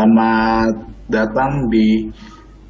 Selamat 0.00 0.80
datang 1.12 1.68
di 1.68 2.08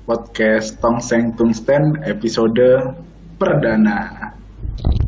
podcast 0.03 0.83
Tongseng 0.83 1.31
Tungsten 1.39 1.95
episode 2.03 2.91
perdana. 3.39 4.35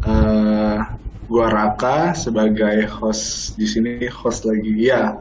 Uh, 0.06 0.79
gua 1.27 1.50
Raka 1.50 2.14
sebagai 2.14 2.87
host 2.87 3.59
di 3.59 3.66
sini, 3.66 4.06
host 4.06 4.46
lagi 4.46 4.87
ya, 4.87 5.19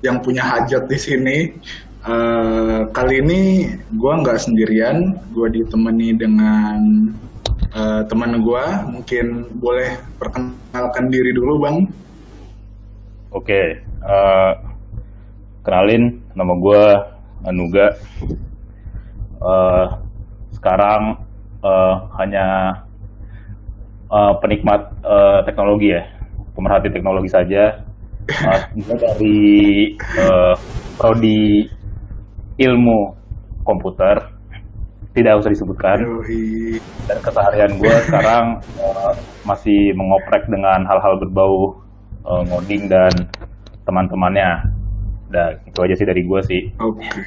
yang 0.00 0.24
punya 0.24 0.40
hajat 0.40 0.88
di 0.88 0.96
sini. 0.96 1.60
Uh, 2.08 2.88
kali 2.96 3.20
ini 3.20 3.68
gua 4.00 4.24
nggak 4.24 4.40
sendirian, 4.40 5.20
gua 5.36 5.52
ditemani 5.52 6.16
dengan 6.16 7.12
uh, 7.76 8.00
teman 8.08 8.40
gua. 8.40 8.88
Mungkin 8.88 9.60
boleh 9.60 10.00
perkenalkan 10.16 11.12
diri 11.12 11.36
dulu, 11.36 11.68
bang. 11.68 11.76
Oke, 13.28 13.44
okay, 13.44 13.66
uh, 14.08 14.72
kenalin 15.64 16.20
nama 16.36 16.52
gue 16.60 16.84
Anuga 17.44 17.92
uh, 19.40 19.86
sekarang 20.56 21.20
uh, 21.60 21.94
hanya 22.16 22.72
uh, 24.08 24.32
penikmat 24.40 24.80
uh, 25.04 25.44
teknologi 25.44 25.92
ya. 25.92 26.02
Pemerhati 26.56 26.88
teknologi 26.88 27.28
saja. 27.28 27.84
Uh, 28.24 28.60
dari 28.96 29.92
uh, 30.24 30.56
prodi 30.96 31.68
ilmu 32.56 33.12
komputer. 33.60 34.16
Tidak 35.12 35.36
usah 35.36 35.52
disebutkan. 35.52 36.00
Dan 37.04 37.18
keseharian 37.20 37.76
gue 37.76 37.96
sekarang 38.08 38.56
uh, 38.80 39.12
masih 39.44 39.92
mengoprek 39.92 40.48
dengan 40.48 40.80
hal-hal 40.88 41.20
berbau 41.20 41.76
uh, 42.24 42.40
ngoding 42.48 42.88
dan 42.88 43.12
teman-temannya 43.84 44.73
Udah, 45.34 45.50
itu 45.66 45.78
aja 45.82 45.94
sih 45.98 46.06
dari 46.06 46.22
gue 46.22 46.40
sih. 46.46 46.60
Oke. 46.78 47.02
Okay. 47.02 47.18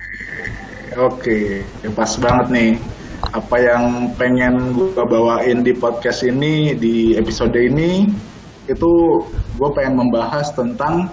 Oke, 0.95 1.35
okay. 1.83 1.91
pas 1.91 2.07
banget 2.23 2.47
nih. 2.55 2.71
Apa 3.35 3.59
yang 3.59 4.15
pengen 4.15 4.71
gue 4.71 4.95
bawain 4.95 5.59
di 5.59 5.75
podcast 5.75 6.23
ini, 6.23 6.71
di 6.71 7.19
episode 7.19 7.51
ini, 7.59 8.07
itu 8.71 8.91
gue 9.59 9.69
pengen 9.75 10.07
membahas 10.07 10.55
tentang 10.55 11.11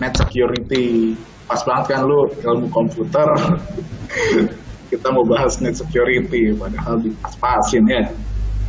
net 0.00 0.16
security. 0.16 1.12
Pas 1.44 1.60
banget 1.60 1.92
kan 1.92 2.08
lu 2.08 2.24
ilmu 2.40 2.72
komputer. 2.72 3.28
Kita 4.96 5.12
mau 5.12 5.28
bahas 5.28 5.60
net 5.60 5.76
security, 5.76 6.56
padahal 6.56 7.04
dipas-pasin 7.04 7.84
ya. 7.84 8.08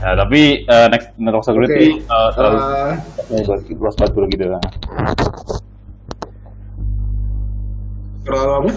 Ya, 0.03 0.11
tapi 0.19 0.67
uh, 0.67 0.91
next 0.91 1.15
network 1.15 1.47
security 1.47 2.03
okay. 2.03 2.11
uh, 2.11 2.29
terlalu 2.35 2.59
uh, 3.47 3.79
luas 3.79 3.95
banget 3.95 4.27
gitu 4.35 4.45
kan 4.51 4.63
terlalu 8.31 8.51
apa? 8.55 8.71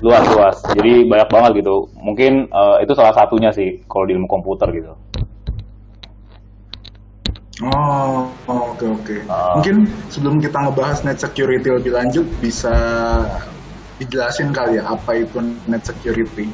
Luas 0.00 0.24
luas. 0.32 0.56
Jadi 0.78 1.04
banyak 1.04 1.28
banget 1.28 1.50
gitu. 1.60 1.90
Mungkin 1.98 2.48
uh, 2.54 2.78
itu 2.80 2.94
salah 2.94 3.12
satunya 3.12 3.50
sih 3.50 3.82
kalau 3.90 4.06
di 4.06 4.14
ilmu 4.14 4.30
komputer 4.30 4.70
gitu. 4.72 4.94
Oh, 7.60 8.24
oke 8.48 8.80
okay, 8.80 8.88
oke. 8.88 9.04
Okay. 9.04 9.20
Uh, 9.28 9.60
Mungkin 9.60 9.76
sebelum 10.08 10.40
kita 10.40 10.56
ngebahas 10.64 11.04
net 11.04 11.20
security 11.20 11.68
lebih 11.68 11.92
lanjut 11.92 12.24
bisa 12.40 12.72
dijelasin 14.00 14.48
kali 14.48 14.80
ya 14.80 14.88
apa 14.88 15.20
itu 15.20 15.36
net 15.68 15.84
security. 15.84 16.48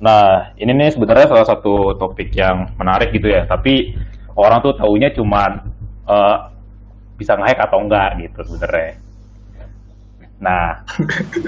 Nah, 0.00 0.56
ini 0.56 0.72
nih 0.72 0.96
sebenarnya 0.96 1.28
salah 1.28 1.44
satu 1.44 1.92
topik 2.00 2.32
yang 2.32 2.72
menarik 2.80 3.12
gitu 3.12 3.28
ya. 3.28 3.44
Tapi 3.44 3.92
orang 4.32 4.64
tuh 4.64 4.72
taunya 4.80 5.12
cuma 5.12 5.68
uh, 6.08 6.36
bisa 7.20 7.36
ngehack 7.36 7.68
atau 7.68 7.84
enggak 7.84 8.16
gitu 8.24 8.40
sebenarnya. 8.48 8.96
Nah, 10.36 10.84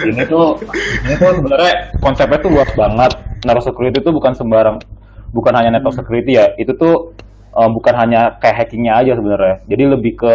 ini 0.00 0.22
tuh 0.24 0.56
ini 1.04 1.14
tuh 1.20 1.30
sebenarnya 1.36 1.92
konsepnya 2.00 2.38
tuh 2.40 2.50
luas 2.52 2.70
banget. 2.72 3.12
Network 3.44 3.66
security 3.68 3.98
itu 4.00 4.10
bukan 4.10 4.32
sembarang, 4.34 4.76
bukan 5.30 5.52
hanya 5.54 5.76
network 5.76 5.94
hmm. 5.94 6.02
security 6.04 6.32
ya. 6.40 6.56
Itu 6.56 6.72
tuh 6.74 7.12
uh, 7.52 7.68
bukan 7.68 7.94
hanya 7.94 8.40
kayak 8.40 8.64
hackingnya 8.64 8.96
aja 8.96 9.12
sebenarnya. 9.14 9.56
Jadi 9.68 9.82
lebih 9.92 10.12
ke 10.16 10.32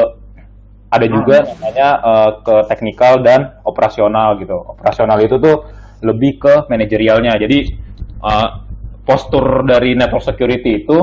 ada 0.93 1.05
juga 1.09 1.41
hmm. 1.41 1.47
namanya 1.57 1.87
uh, 2.05 2.31
ke 2.45 2.55
teknikal 2.69 3.25
dan 3.25 3.57
operasional 3.65 4.37
gitu. 4.37 4.53
Operasional 4.53 5.17
itu 5.25 5.41
tuh 5.41 5.65
lebih 6.05 6.37
ke 6.37 6.53
manajerialnya. 6.69 7.33
Jadi 7.41 7.73
uh, 8.21 8.61
postur 9.03 9.65
dari 9.65 9.97
network 9.97 10.23
security 10.23 10.85
itu 10.85 10.97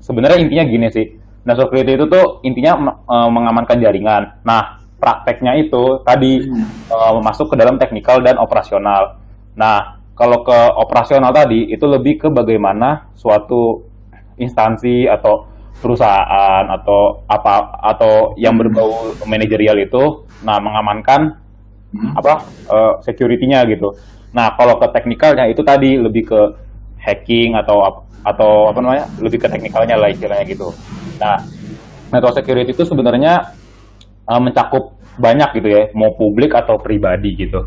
sebenarnya 0.00 0.40
intinya 0.40 0.64
gini 0.64 0.88
sih. 0.88 1.06
Network 1.44 1.76
security 1.76 1.92
itu 2.00 2.06
tuh 2.08 2.24
intinya 2.42 2.96
uh, 3.06 3.28
mengamankan 3.28 3.78
jaringan. 3.78 4.42
Nah, 4.42 4.85
prakteknya 5.06 5.54
itu 5.62 6.02
tadi 6.02 6.42
hmm. 6.42 6.90
uh, 6.90 7.22
masuk 7.22 7.54
ke 7.54 7.56
dalam 7.62 7.78
teknikal 7.78 8.18
dan 8.18 8.42
operasional. 8.42 9.22
Nah, 9.54 10.02
kalau 10.18 10.42
ke 10.42 10.58
operasional 10.82 11.30
tadi 11.30 11.70
itu 11.70 11.86
lebih 11.86 12.26
ke 12.26 12.28
bagaimana 12.34 13.14
suatu 13.14 13.86
instansi 14.34 15.06
atau 15.06 15.46
perusahaan 15.78 16.66
atau 16.66 17.22
apa 17.30 17.78
atau 17.94 18.34
yang 18.34 18.58
hmm. 18.58 18.62
berbau 18.66 19.14
manajerial 19.30 19.78
itu 19.78 20.26
nah 20.42 20.58
mengamankan 20.58 21.38
hmm. 21.94 22.18
apa 22.18 22.42
uh, 22.66 22.92
security-nya 23.06 23.62
gitu. 23.70 23.94
Nah, 24.34 24.58
kalau 24.58 24.82
ke 24.82 24.90
teknikalnya 24.90 25.46
itu 25.46 25.62
tadi 25.62 26.02
lebih 26.02 26.26
ke 26.26 26.40
hacking 26.98 27.54
atau 27.54 28.02
atau 28.26 28.74
apa 28.74 28.78
namanya? 28.82 29.06
lebih 29.22 29.38
ke 29.38 29.46
teknikalnya 29.46 29.94
lah 29.94 30.10
istilahnya 30.10 30.50
gitu. 30.50 30.74
Nah, 31.22 31.38
network 32.10 32.34
security 32.34 32.74
itu 32.74 32.82
sebenarnya 32.82 33.54
uh, 34.26 34.40
mencakup 34.42 34.95
banyak 35.16 35.48
gitu 35.60 35.68
ya, 35.68 35.82
mau 35.96 36.12
publik 36.14 36.52
atau 36.52 36.76
pribadi 36.80 37.34
gitu. 37.36 37.64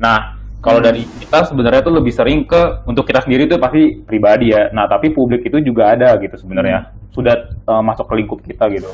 Nah, 0.00 0.40
kalau 0.64 0.80
hmm. 0.80 0.86
dari 0.88 1.02
kita 1.04 1.44
sebenarnya 1.44 1.84
tuh 1.84 1.94
lebih 2.00 2.12
sering 2.12 2.48
ke 2.48 2.88
untuk 2.88 3.04
kita 3.04 3.20
sendiri 3.20 3.44
tuh 3.44 3.60
pasti 3.60 4.00
pribadi 4.00 4.56
ya. 4.56 4.72
Nah, 4.72 4.88
tapi 4.88 5.12
publik 5.12 5.44
itu 5.44 5.60
juga 5.60 5.92
ada 5.92 6.16
gitu 6.16 6.34
sebenarnya. 6.40 6.88
Hmm. 6.88 7.12
Sudah 7.12 7.36
uh, 7.68 7.82
masuk 7.84 8.08
ke 8.08 8.14
lingkup 8.16 8.38
kita 8.40 8.72
gitu. 8.72 8.88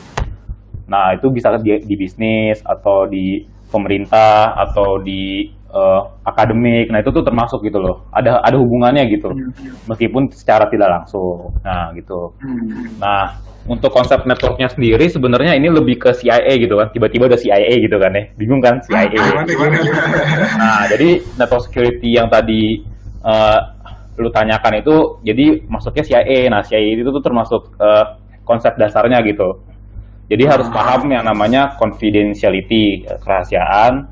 Nah, 0.91 1.15
itu 1.15 1.31
bisa 1.31 1.55
di, 1.63 1.79
di 1.87 1.95
bisnis 1.95 2.59
atau 2.67 3.07
di 3.07 3.47
pemerintah 3.71 4.59
atau 4.59 4.99
di 4.99 5.47
uh, 5.71 6.03
akademik. 6.27 6.91
Nah, 6.91 7.01
itu 7.01 7.11
tuh 7.15 7.25
termasuk 7.25 7.63
gitu 7.65 7.79
loh. 7.79 8.07
Ada 8.13 8.43
ada 8.43 8.57
hubungannya 8.59 9.07
gitu. 9.11 9.31
Hmm. 9.31 9.51
Meskipun 9.89 10.31
secara 10.35 10.67
tidak 10.69 10.91
langsung. 10.91 11.55
Nah, 11.63 11.95
gitu. 11.95 12.35
Hmm. 12.43 13.01
Nah, 13.01 13.41
untuk 13.69 13.93
konsep 13.93 14.25
networknya 14.25 14.73
sendiri 14.73 15.05
sebenarnya 15.07 15.53
ini 15.55 15.69
lebih 15.69 16.01
ke 16.01 16.11
CIA 16.17 16.57
gitu 16.57 16.81
kan 16.81 16.89
tiba-tiba 16.97 17.29
ada 17.29 17.37
CIA 17.37 17.75
gitu 17.85 17.97
kan 18.01 18.11
ya 18.17 18.25
bingung 18.41 18.63
kan 18.65 18.81
CIA 18.89 19.21
ah, 19.21 19.45
nah 20.61 20.81
jadi 20.89 21.21
network 21.37 21.69
security 21.69 22.17
yang 22.17 22.33
tadi 22.33 22.81
uh, 23.21 23.61
lu 24.17 24.33
tanyakan 24.33 24.81
itu 24.81 24.97
jadi 25.23 25.61
masuknya 25.69 26.05
CIA 26.09 26.49
nah 26.49 26.65
CIA 26.65 27.05
itu 27.05 27.13
tuh 27.13 27.21
termasuk 27.21 27.77
uh, 27.77 28.17
konsep 28.49 28.75
dasarnya 28.81 29.21
gitu 29.29 29.61
jadi 30.33 30.57
harus 30.57 30.69
ah. 30.71 30.75
paham 30.75 31.13
yang 31.13 31.29
namanya 31.29 31.77
confidentiality 31.77 33.05
kerahasiaan 33.21 34.09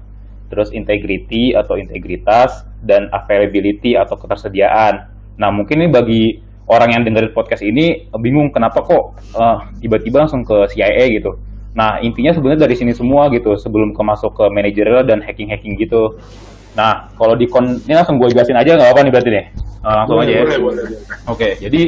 terus 0.48 0.72
integrity 0.74 1.54
atau 1.54 1.76
integritas 1.76 2.66
dan 2.84 3.08
availability 3.12 3.94
atau 3.94 4.16
ketersediaan 4.16 5.08
nah 5.38 5.48
mungkin 5.54 5.84
ini 5.84 5.88
bagi 5.92 6.22
orang 6.68 6.94
yang 6.94 7.02
dengerin 7.02 7.32
podcast 7.32 7.64
ini 7.64 8.06
bingung 8.20 8.52
kenapa 8.52 8.84
kok 8.84 9.16
uh, 9.34 9.58
tiba-tiba 9.80 10.24
langsung 10.24 10.44
ke 10.44 10.68
CIA 10.76 11.08
gitu. 11.16 11.40
Nah 11.72 11.98
intinya 12.04 12.36
sebenarnya 12.36 12.68
dari 12.68 12.76
sini 12.76 12.92
semua 12.92 13.32
gitu 13.32 13.56
sebelum 13.56 13.96
ke 13.96 14.02
masuk 14.04 14.36
ke 14.36 14.44
manajerial 14.52 15.02
dan 15.08 15.24
hacking-hacking 15.24 15.80
gitu. 15.80 16.20
Nah 16.76 17.08
kalau 17.16 17.34
di 17.34 17.48
kon 17.48 17.80
ini 17.88 17.94
langsung 17.96 18.20
gue 18.20 18.28
jelasin 18.30 18.60
aja 18.60 18.76
nggak 18.76 18.90
apa 18.92 19.00
nih 19.00 19.12
berarti 19.12 19.30
nih. 19.32 19.46
Uh, 19.80 19.94
langsung 20.04 20.16
boleh, 20.20 20.28
aja 20.28 20.32
ya. 20.36 20.44
Oke 20.44 20.68
okay, 21.24 21.52
jadi 21.56 21.82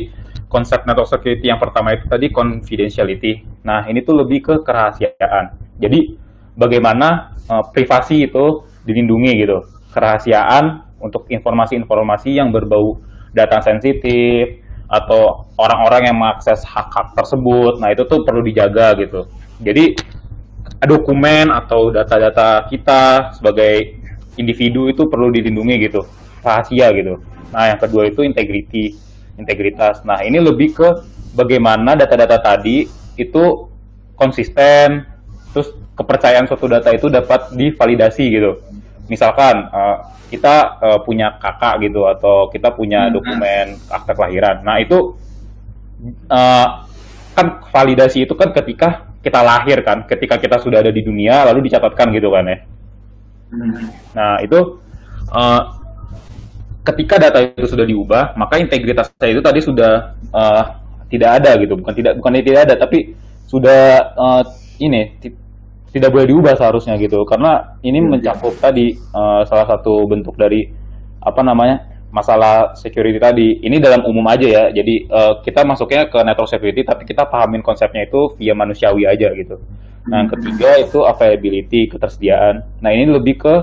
konsep 0.51 0.83
network 0.89 1.07
security 1.07 1.47
yang 1.47 1.61
pertama 1.61 1.95
itu 1.95 2.09
tadi 2.09 2.27
confidentiality. 2.33 3.33
Nah 3.63 3.85
ini 3.87 4.01
tuh 4.01 4.17
lebih 4.17 4.41
ke 4.41 4.55
kerahasiaan. 4.65 5.77
Jadi 5.77 6.17
bagaimana 6.57 7.37
uh, 7.51 7.65
privasi 7.71 8.27
itu 8.27 8.67
dilindungi 8.87 9.33
gitu. 9.45 9.59
Kerahasiaan 9.91 10.97
untuk 11.03 11.27
informasi-informasi 11.31 12.39
yang 12.39 12.55
berbau 12.55 13.01
data 13.35 13.63
sensitif, 13.63 14.61
atau 14.91 15.47
orang-orang 15.55 16.11
yang 16.11 16.17
mengakses 16.19 16.67
hak-hak 16.67 17.15
tersebut. 17.15 17.79
Nah, 17.79 17.95
itu 17.95 18.03
tuh 18.11 18.27
perlu 18.27 18.43
dijaga 18.43 18.99
gitu. 18.99 19.31
Jadi 19.63 19.95
dokumen 20.83 21.55
atau 21.55 21.95
data-data 21.95 22.67
kita 22.67 23.31
sebagai 23.39 24.03
individu 24.35 24.91
itu 24.91 25.07
perlu 25.07 25.31
dilindungi 25.31 25.87
gitu, 25.87 26.03
rahasia 26.43 26.91
gitu. 26.91 27.23
Nah, 27.55 27.71
yang 27.71 27.79
kedua 27.79 28.11
itu 28.11 28.27
integriti, 28.27 28.99
integritas. 29.39 30.03
Nah, 30.03 30.27
ini 30.27 30.43
lebih 30.43 30.75
ke 30.75 30.89
bagaimana 31.39 31.95
data-data 31.95 32.43
tadi 32.43 32.91
itu 33.15 33.45
konsisten, 34.19 35.07
kepercayaan 36.01 36.49
suatu 36.49 36.65
data 36.65 36.89
itu 36.97 37.13
dapat 37.13 37.53
divalidasi 37.53 38.25
gitu. 38.33 38.57
Misalkan 39.13 39.69
uh, 39.69 40.01
kita 40.33 40.81
uh, 40.81 40.99
punya 41.05 41.37
kakak 41.37 41.85
gitu 41.85 42.09
atau 42.09 42.49
kita 42.49 42.73
punya 42.73 43.11
hmm. 43.11 43.13
dokumen 43.13 43.67
akte 43.93 44.17
kelahiran. 44.17 44.65
Nah 44.65 44.81
itu 44.81 45.13
uh, 46.33 46.67
kan 47.37 47.47
validasi 47.69 48.25
itu 48.25 48.33
kan 48.33 48.57
ketika 48.57 49.13
kita 49.21 49.45
lahir 49.45 49.85
kan, 49.85 50.09
ketika 50.09 50.41
kita 50.41 50.57
sudah 50.57 50.81
ada 50.81 50.89
di 50.89 51.05
dunia 51.05 51.45
lalu 51.45 51.69
dicatatkan 51.69 52.09
gitu 52.17 52.33
kan 52.33 52.49
ya. 52.49 52.59
Hmm. 53.53 53.93
Nah 54.17 54.35
itu 54.41 54.81
uh, 55.35 55.63
ketika 56.81 57.21
data 57.21 57.45
itu 57.45 57.69
sudah 57.69 57.85
diubah, 57.85 58.39
maka 58.41 58.57
integritas 58.57 59.13
saya 59.21 59.37
itu 59.37 59.43
tadi 59.45 59.61
sudah 59.61 60.17
uh, 60.33 60.65
tidak 61.11 61.43
ada 61.43 61.59
gitu, 61.61 61.77
bukan 61.77 61.93
tidak 61.93 62.13
bukan 62.23 62.33
tidak 62.41 62.63
ada, 62.71 62.75
tapi 62.79 63.13
sudah 63.51 64.15
uh, 64.15 64.43
ini 64.79 65.19
tidak 65.91 66.15
boleh 66.15 66.27
diubah 66.31 66.55
seharusnya 66.55 66.95
gitu, 67.03 67.27
karena 67.27 67.79
ini 67.83 67.99
hmm. 67.99 68.09
mencakup 68.15 68.55
tadi 68.63 68.95
uh, 69.11 69.43
salah 69.43 69.67
satu 69.67 70.07
bentuk 70.07 70.39
dari 70.39 70.71
apa 71.19 71.43
namanya 71.43 71.91
masalah 72.11 72.75
security 72.75 73.19
tadi. 73.19 73.59
Ini 73.63 73.79
dalam 73.79 74.03
umum 74.07 74.27
aja 74.31 74.47
ya, 74.47 74.65
jadi 74.71 74.95
uh, 75.11 75.33
kita 75.43 75.67
masuknya 75.67 76.07
ke 76.07 76.19
network 76.23 76.51
security, 76.51 76.83
tapi 76.87 77.07
kita 77.07 77.27
pahamin 77.27 77.63
konsepnya 77.63 78.07
itu 78.07 78.35
via 78.39 78.55
manusiawi 78.55 79.07
aja 79.07 79.31
gitu. 79.35 79.59
Nah, 80.11 80.25
yang 80.25 80.31
ketiga 80.31 80.79
itu 80.79 81.03
availability, 81.07 81.87
ketersediaan. 81.91 82.67
Nah, 82.83 82.91
ini 82.91 83.11
lebih 83.11 83.39
ke 83.39 83.55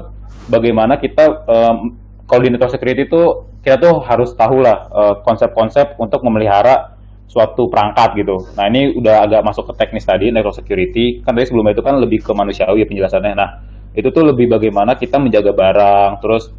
bagaimana 0.48 0.96
kita 1.00 1.48
um, 1.48 1.96
kalau 2.28 2.42
di 2.44 2.52
network 2.52 2.72
security 2.76 3.08
itu 3.08 3.24
kita 3.64 3.80
tuh 3.80 4.00
harus 4.04 4.32
tahu 4.36 4.64
lah 4.64 4.88
uh, 4.92 5.16
konsep-konsep 5.24 5.96
untuk 6.00 6.24
memelihara 6.24 6.97
suatu 7.28 7.68
perangkat 7.68 8.24
gitu. 8.24 8.40
Nah 8.56 8.72
ini 8.72 8.96
udah 8.96 9.28
agak 9.28 9.44
masuk 9.44 9.70
ke 9.70 9.74
teknis 9.76 10.08
tadi 10.08 10.32
network 10.32 10.56
security. 10.56 11.20
Kan 11.22 11.36
tadi 11.36 11.46
sebelumnya 11.52 11.76
itu 11.76 11.84
kan 11.84 12.00
lebih 12.00 12.24
ke 12.24 12.32
manusiawi 12.32 12.88
penjelasannya. 12.88 13.34
Nah 13.36 13.50
itu 13.92 14.08
tuh 14.10 14.24
lebih 14.24 14.48
bagaimana 14.48 14.96
kita 14.96 15.20
menjaga 15.20 15.52
barang, 15.52 16.24
terus 16.24 16.50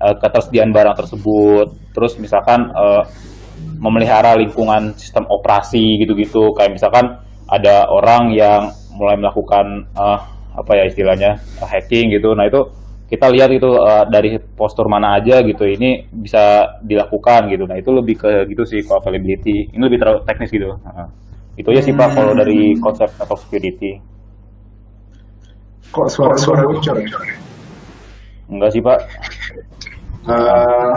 uh, 0.00 0.16
ketersediaan 0.16 0.72
barang 0.72 0.96
tersebut, 0.96 1.92
terus 1.92 2.16
misalkan 2.16 2.72
uh, 2.72 3.04
memelihara 3.78 4.34
lingkungan 4.40 4.96
sistem 4.96 5.28
operasi 5.28 6.00
gitu-gitu. 6.00 6.56
Kayak 6.56 6.80
misalkan 6.80 7.20
ada 7.44 7.84
orang 7.92 8.32
yang 8.32 8.72
mulai 8.96 9.20
melakukan 9.20 9.90
uh, 9.92 10.18
apa 10.54 10.72
ya 10.72 10.84
istilahnya 10.88 11.36
hacking 11.60 12.14
gitu. 12.14 12.32
Nah 12.32 12.48
itu 12.48 12.64
kita 13.04 13.26
lihat 13.28 13.50
itu 13.52 13.68
uh, 13.68 14.08
dari 14.08 14.40
postur 14.56 14.88
mana 14.88 15.20
aja 15.20 15.44
gitu 15.44 15.68
ini 15.68 16.08
bisa 16.08 16.76
dilakukan 16.80 17.52
gitu. 17.52 17.68
Nah 17.68 17.76
itu 17.76 17.90
lebih 17.92 18.16
ke 18.16 18.48
gitu 18.48 18.64
sih 18.64 18.80
kalau 18.80 19.04
availability. 19.04 19.68
Ini 19.70 19.82
lebih 19.84 20.00
terlalu 20.00 20.20
teknis 20.24 20.50
gitu. 20.50 20.72
Uh, 20.72 21.08
itu 21.54 21.68
aja 21.70 21.82
sih 21.84 21.92
hmm. 21.92 22.00
pak 22.00 22.10
kalau 22.16 22.32
dari 22.32 22.74
hmm. 22.74 22.80
konsep 22.80 23.08
network 23.20 23.40
security. 23.44 24.00
Kok 25.94 26.08
suara-suara 26.10 26.66
bocor? 26.66 26.96
ya 26.98 27.18
enggak 28.50 28.70
sih 28.76 28.80
pak. 28.80 28.98
Uh, 30.24 30.96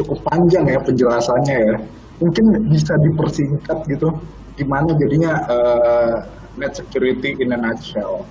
cukup 0.00 0.18
panjang 0.26 0.64
ya 0.64 0.80
penjelasannya 0.80 1.56
ya. 1.60 1.74
Mungkin 2.22 2.44
bisa 2.72 2.94
dipersingkat 3.04 3.78
gitu 3.90 4.08
gimana 4.54 4.94
jadinya 4.96 5.32
uh, 5.50 6.14
net 6.54 6.78
security 6.78 7.34
in 7.42 7.50
a 7.52 7.58
nutshell 7.58 8.22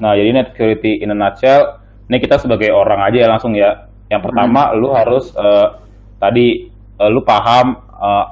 Nah, 0.00 0.16
jadi 0.16 0.32
net 0.32 0.56
security 0.56 1.04
in 1.04 1.12
a 1.12 1.16
nutshell, 1.16 1.78
ini 2.08 2.16
kita 2.18 2.40
sebagai 2.40 2.72
orang 2.72 3.04
aja 3.04 3.18
ya 3.24 3.28
langsung 3.28 3.52
ya. 3.52 3.86
Yang 4.08 4.32
pertama, 4.32 4.72
hmm. 4.72 4.76
lu 4.80 4.88
harus 4.90 5.30
uh, 5.36 5.78
tadi 6.16 6.72
uh, 6.98 7.08
lu 7.12 7.20
paham 7.22 7.78
uh, 7.94 8.24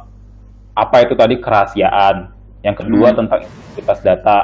apa 0.75 1.05
itu 1.05 1.15
tadi 1.15 1.37
kerahasiaan. 1.39 2.33
Yang 2.65 2.77
kedua 2.83 3.13
hmm. 3.13 3.19
tentang 3.23 3.41
integritas 3.45 4.01
data. 4.03 4.39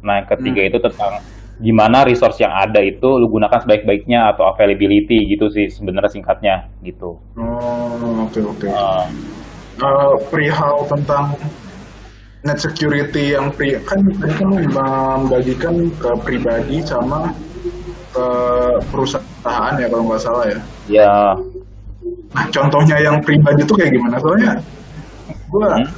Nah, 0.00 0.24
yang 0.24 0.28
ketiga 0.32 0.60
hmm. 0.64 0.70
itu 0.72 0.78
tentang 0.80 1.12
gimana 1.60 2.08
resource 2.08 2.40
yang 2.40 2.56
ada 2.56 2.80
itu 2.80 3.20
lu 3.20 3.28
gunakan 3.28 3.60
sebaik-baiknya 3.60 4.32
atau 4.32 4.48
availability 4.48 5.28
gitu 5.28 5.52
sih 5.52 5.68
sebenarnya 5.68 6.08
singkatnya 6.08 6.72
gitu. 6.80 7.20
Oh, 7.36 8.24
oke 8.24 8.32
okay, 8.32 8.42
oke. 8.42 8.64
Okay. 8.64 8.72
Uh, 8.72 9.04
uh, 9.84 10.12
perihal 10.32 10.88
tentang 10.88 11.36
net 12.40 12.56
security 12.56 13.36
yang 13.36 13.52
pri 13.52 13.76
kan 13.84 14.00
tadi 14.16 14.34
kan 14.40 14.48
membagikan 14.48 15.92
ke 16.00 16.10
pribadi 16.24 16.80
sama 16.80 17.36
ke 18.10 18.26
perusahaan 18.88 19.72
ya 19.76 19.86
kalau 19.86 20.04
nggak 20.08 20.22
salah 20.22 20.44
ya. 20.48 20.58
Ya. 20.88 21.14
Nah 22.32 22.46
contohnya 22.48 22.96
yang 22.98 23.20
pribadi 23.20 23.60
itu 23.62 23.74
kayak 23.76 23.92
gimana? 23.92 24.16
Soalnya 24.18 24.52
gue 25.50 25.68
hmm? 25.68 25.88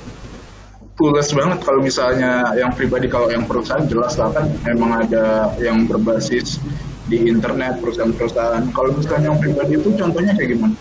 tulis 0.99 1.29
banget 1.33 1.59
kalau 1.63 1.81
misalnya 1.81 2.53
yang 2.59 2.75
pribadi 2.75 3.07
kalau 3.07 3.31
yang 3.31 3.47
perusahaan 3.47 3.87
jelas 3.87 4.19
lah 4.19 4.35
kan 4.35 4.51
memang 4.67 5.07
ada 5.07 5.55
yang 5.63 5.87
berbasis 5.87 6.59
di 7.07 7.23
internet 7.31 7.79
perusahaan-perusahaan. 7.79 8.67
Kalau 8.75 8.91
misalnya 8.93 9.31
yang 9.31 9.39
pribadi 9.39 9.79
itu 9.79 9.89
contohnya 9.95 10.35
kayak 10.35 10.59
gimana? 10.59 10.75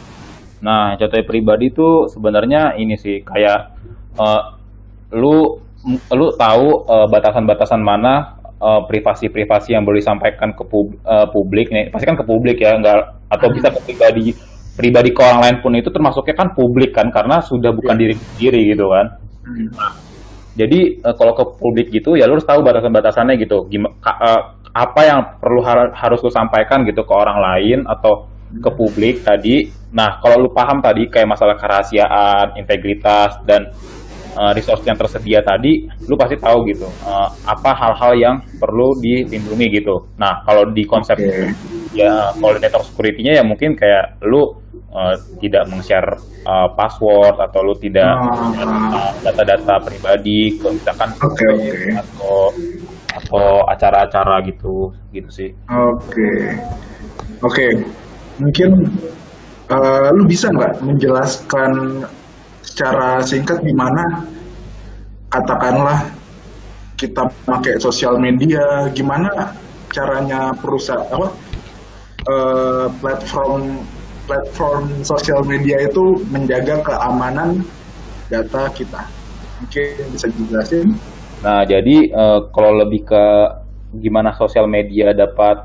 Nah 0.62 0.98
contohnya 0.98 1.26
pribadi 1.26 1.70
itu 1.70 2.10
sebenarnya 2.10 2.76
ini 2.82 2.96
sih 2.98 3.22
kayak 3.24 3.78
uh, 4.18 4.61
lu 5.12 5.60
lu 6.14 6.28
tahu 6.38 6.86
uh, 6.86 7.08
batasan-batasan 7.10 7.82
mana 7.82 8.38
uh, 8.62 8.86
privasi-privasi 8.86 9.74
yang 9.74 9.82
boleh 9.82 10.00
disampaikan 10.00 10.54
ke 10.54 10.64
pub, 10.66 10.94
uh, 11.04 11.26
publik 11.34 11.74
nih? 11.74 11.90
Pasti 11.90 12.06
kan 12.06 12.18
ke 12.18 12.26
publik 12.26 12.62
ya 12.62 12.78
enggak 12.78 13.02
atau 13.32 13.48
bisa 13.50 13.74
ke 13.74 13.80
pribadi 13.90 14.36
pribadi 14.78 15.10
ke 15.12 15.20
orang 15.20 15.42
lain 15.42 15.56
pun 15.60 15.74
itu 15.76 15.90
termasuknya 15.92 16.36
kan 16.38 16.48
publik 16.56 16.96
kan 16.96 17.12
karena 17.12 17.44
sudah 17.44 17.74
bukan 17.74 17.96
diri 17.98 18.16
sendiri 18.16 18.62
gitu 18.72 18.86
kan. 18.88 19.06
Jadi 20.56 21.02
uh, 21.02 21.16
kalau 21.18 21.34
ke 21.34 21.44
publik 21.58 21.88
gitu 21.90 22.14
ya 22.20 22.30
lu 22.30 22.38
harus 22.38 22.48
tahu 22.48 22.62
batasan-batasannya 22.62 23.36
gitu. 23.42 23.66
Gimana 23.68 23.96
uh, 24.06 24.42
apa 24.72 25.02
yang 25.04 25.20
perlu 25.42 25.60
har 25.66 25.92
harus 25.98 26.24
lu 26.24 26.32
sampaikan 26.32 26.88
gitu 26.88 27.04
ke 27.04 27.14
orang 27.14 27.40
lain 27.42 27.80
atau 27.90 28.30
ke 28.52 28.70
publik 28.76 29.24
tadi. 29.24 29.68
Nah 29.96 30.20
kalau 30.20 30.48
lu 30.48 30.50
paham 30.52 30.84
tadi 30.84 31.08
kayak 31.08 31.28
masalah 31.36 31.56
kerahasiaan 31.56 32.60
integritas 32.60 33.40
dan 33.48 33.72
uh, 34.36 34.52
resource 34.56 34.84
yang 34.88 34.98
tersedia 35.00 35.40
tadi, 35.42 35.88
lu 36.08 36.16
pasti 36.20 36.36
tahu 36.40 36.68
gitu 36.70 36.88
uh, 37.08 37.28
apa 37.48 37.72
hal-hal 37.76 38.14
yang 38.18 38.36
perlu 38.60 38.96
dilindungi 39.00 39.82
gitu. 39.82 39.96
Nah 40.20 40.44
kalau 40.48 40.68
di 40.72 40.84
konsep 40.86 41.18
okay. 41.20 41.52
ya 41.96 42.32
kalau 42.36 42.56
network 42.60 42.86
security-nya 42.88 43.40
ya 43.40 43.44
mungkin 43.44 43.76
kayak 43.76 44.20
lu 44.28 44.44
uh, 44.92 45.16
tidak 45.40 45.68
meng-share 45.68 46.16
uh, 46.48 46.68
password 46.76 47.36
atau 47.40 47.60
lu 47.64 47.74
tidak 47.80 48.12
uh, 48.62 49.12
data-data 49.24 49.76
pribadi, 49.84 50.56
misalkan 50.60 51.10
okay, 51.20 51.48
okay. 51.52 51.92
atau 52.00 52.36
atau 53.12 53.48
acara-acara 53.68 54.40
gitu 54.48 54.92
gitu 55.12 55.30
sih. 55.32 55.50
Oke, 55.68 56.08
okay. 56.08 56.36
oke. 57.44 57.52
Okay. 57.52 57.72
Mungkin 58.42 58.70
uh, 59.70 60.08
lu 60.16 60.24
bisa 60.26 60.50
nggak 60.50 60.82
menjelaskan 60.82 61.72
secara 62.72 63.20
singkat 63.20 63.60
gimana? 63.68 64.24
Katakanlah 65.28 66.08
kita 66.96 67.28
pakai 67.44 67.76
sosial 67.84 68.16
media 68.16 68.88
gimana 68.96 69.52
caranya 69.92 70.56
perusahaan 70.56 71.04
apa 71.12 71.28
uh, 72.32 72.88
platform 73.04 73.84
platform 74.24 75.04
sosial 75.04 75.44
media 75.44 75.84
itu 75.84 76.24
menjaga 76.32 76.80
keamanan 76.80 77.60
data 78.32 78.72
kita? 78.72 79.04
Mungkin 79.60 80.16
bisa 80.16 80.28
dijelasin. 80.32 80.88
Nah 81.44 81.68
jadi 81.68 82.08
uh, 82.16 82.40
kalau 82.56 82.80
lebih 82.80 83.04
ke 83.04 83.26
gimana 84.00 84.32
sosial 84.40 84.72
media 84.72 85.12
dapat 85.12 85.60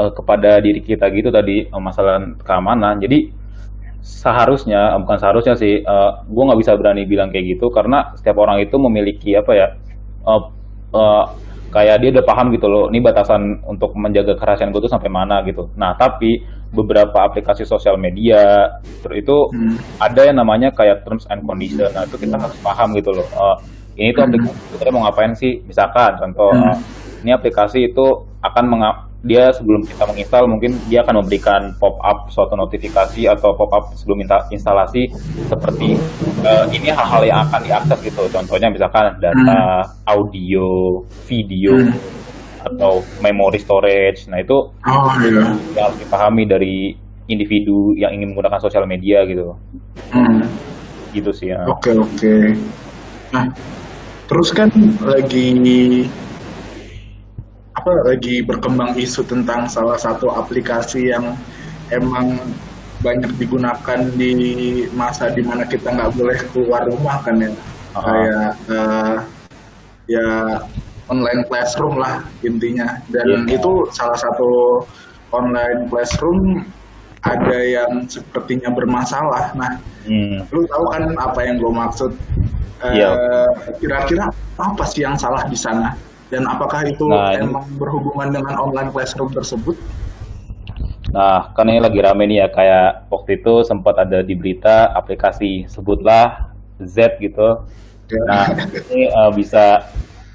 uh, 0.00 0.12
kepada 0.12 0.60
diri 0.64 0.80
kita 0.80 1.08
gitu 1.12 1.28
tadi 1.28 1.68
masalah 1.76 2.20
keamanan. 2.44 2.96
Jadi 3.00 3.39
seharusnya 4.00 4.96
bukan 5.00 5.18
seharusnya 5.20 5.54
sih 5.56 5.84
uh, 5.84 5.92
eh, 5.92 6.10
gue 6.24 6.42
nggak 6.44 6.60
bisa 6.60 6.72
berani 6.76 7.04
bilang 7.04 7.28
kayak 7.28 7.56
gitu 7.56 7.68
karena 7.68 8.12
setiap 8.16 8.40
orang 8.40 8.60
itu 8.64 8.76
memiliki 8.80 9.36
apa 9.36 9.52
ya 9.52 9.68
uh, 10.24 10.42
uh, 10.96 11.24
kayak 11.70 12.02
dia 12.02 12.10
udah 12.18 12.24
paham 12.26 12.50
gitu 12.50 12.66
loh 12.66 12.90
ini 12.90 12.98
batasan 12.98 13.62
untuk 13.68 13.94
menjaga 13.94 14.34
kerahasiaan 14.34 14.74
gue 14.74 14.82
tuh 14.82 14.90
sampai 14.90 15.06
mana 15.06 15.44
gitu. 15.46 15.70
Nah 15.78 15.94
tapi 15.94 16.42
beberapa 16.70 17.26
aplikasi 17.26 17.66
sosial 17.66 17.98
media 17.98 18.70
itu 19.10 19.36
hmm. 19.50 20.02
ada 20.02 20.22
yang 20.26 20.38
namanya 20.38 20.70
kayak 20.74 21.02
terms 21.06 21.26
and 21.30 21.42
condition. 21.46 21.90
Nah 21.94 22.06
itu 22.06 22.18
kita 22.18 22.38
harus 22.38 22.58
paham 22.62 22.94
gitu 22.98 23.14
loh. 23.14 23.26
Uh, 23.34 23.56
ini 23.98 24.10
tuh 24.14 24.26
aplikasi 24.26 24.78
kita 24.82 24.90
mau 24.90 25.06
ngapain 25.06 25.34
sih? 25.34 25.62
Misalkan 25.66 26.18
contoh 26.18 26.50
hmm. 26.50 26.74
uh, 26.74 26.78
ini 27.22 27.30
aplikasi 27.32 27.92
itu 27.92 28.06
akan 28.40 28.64
dia 29.20 29.52
sebelum 29.52 29.84
kita 29.84 30.08
menginstal 30.08 30.48
mungkin 30.48 30.72
dia 30.88 31.04
akan 31.04 31.20
memberikan 31.20 31.76
pop 31.76 32.00
up 32.00 32.32
suatu 32.32 32.56
notifikasi 32.56 33.28
atau 33.28 33.52
pop 33.52 33.68
up 33.68 33.92
sebelum 33.92 34.24
minta 34.24 34.48
instalasi 34.48 35.12
seperti 35.44 36.00
uh, 36.40 36.64
ini 36.72 36.88
hal-hal 36.88 37.22
yang 37.28 37.44
akan 37.44 37.60
diakses 37.60 38.00
gitu 38.00 38.24
contohnya 38.32 38.72
misalkan 38.72 39.12
data 39.20 39.84
hmm. 39.84 40.08
audio 40.08 40.68
video 41.28 41.76
hmm. 41.76 41.92
atau 42.64 43.04
memory 43.20 43.60
storage 43.60 44.24
nah 44.32 44.40
itu 44.40 44.56
oh, 44.72 45.12
iya. 45.20 45.52
yang 45.76 45.84
harus 45.84 46.00
dipahami 46.00 46.48
dari 46.48 46.96
individu 47.28 47.92
yang 48.00 48.16
ingin 48.16 48.32
menggunakan 48.32 48.56
sosial 48.56 48.88
media 48.88 49.28
gitu 49.28 49.52
hmm. 50.16 50.48
gitu 51.12 51.28
sih 51.28 51.52
ya 51.52 51.60
oke 51.68 51.84
okay, 51.84 51.92
oke 52.00 52.08
okay. 52.16 52.44
nah 53.36 53.44
terus 54.32 54.48
kan 54.56 54.72
lagi 55.04 56.08
apa 57.80 58.12
lagi 58.12 58.44
berkembang 58.44 58.92
isu 59.00 59.24
tentang 59.24 59.64
salah 59.64 59.96
satu 59.96 60.28
aplikasi 60.28 61.08
yang 61.08 61.32
emang 61.88 62.36
banyak 63.00 63.32
digunakan 63.40 64.04
di 64.20 64.36
masa 64.92 65.32
di 65.32 65.40
mana 65.40 65.64
kita 65.64 65.88
nggak 65.88 66.12
boleh 66.12 66.36
keluar 66.52 66.84
rumah 66.84 67.24
kan 67.24 67.40
ya 67.40 67.48
uh-huh. 67.48 68.04
kayak 68.04 68.52
uh, 68.68 69.16
ya 70.04 70.28
online 71.08 71.40
classroom 71.48 71.96
lah 71.96 72.20
intinya 72.44 73.00
dan 73.08 73.48
Iya. 73.48 73.56
itu 73.56 73.72
salah 73.96 74.20
satu 74.20 74.84
online 75.32 75.88
classroom 75.88 76.68
ada 77.24 77.56
yang 77.64 78.04
sepertinya 78.06 78.68
bermasalah 78.68 79.56
nah 79.56 79.80
Hmm. 80.00 80.40
lu 80.48 80.64
tahu 80.64 80.84
kan 80.96 81.12
apa 81.12 81.44
yang 81.44 81.60
gue 81.60 81.68
maksud 81.68 82.12
Eh, 82.80 82.96
Iya. 82.96 83.12
kira-kira 83.76 84.24
apa 84.56 84.84
sih 84.88 85.04
yang 85.04 85.12
salah 85.12 85.44
di 85.44 85.52
sana 85.52 85.92
dan 86.30 86.46
apakah 86.46 86.86
itu 86.86 87.04
Nah, 87.04 87.34
ini- 87.34 87.42
emang 87.44 87.66
berhubungan 87.76 88.28
dengan 88.32 88.54
online 88.56 88.90
classroom 88.90 89.30
tersebut 89.30 89.76
Nah, 91.10 91.50
kan 91.58 91.66
ini 91.66 91.82
lagi 91.82 91.98
rame 91.98 92.22
nih 92.22 92.38
ya, 92.38 92.48
kayak 92.48 93.10
waktu 93.10 93.42
itu 93.42 93.66
sempat 93.66 93.98
ada 93.98 94.22
di 94.22 94.38
berita 94.38 94.94
aplikasi 94.94 95.66
sebutlah 95.66 96.54
Z 96.78 97.18
gitu. 97.18 97.66
Ya. 98.06 98.22
Nah, 98.30 98.44
ini 98.86 99.10
eh, 99.10 99.30
bisa 99.34 99.90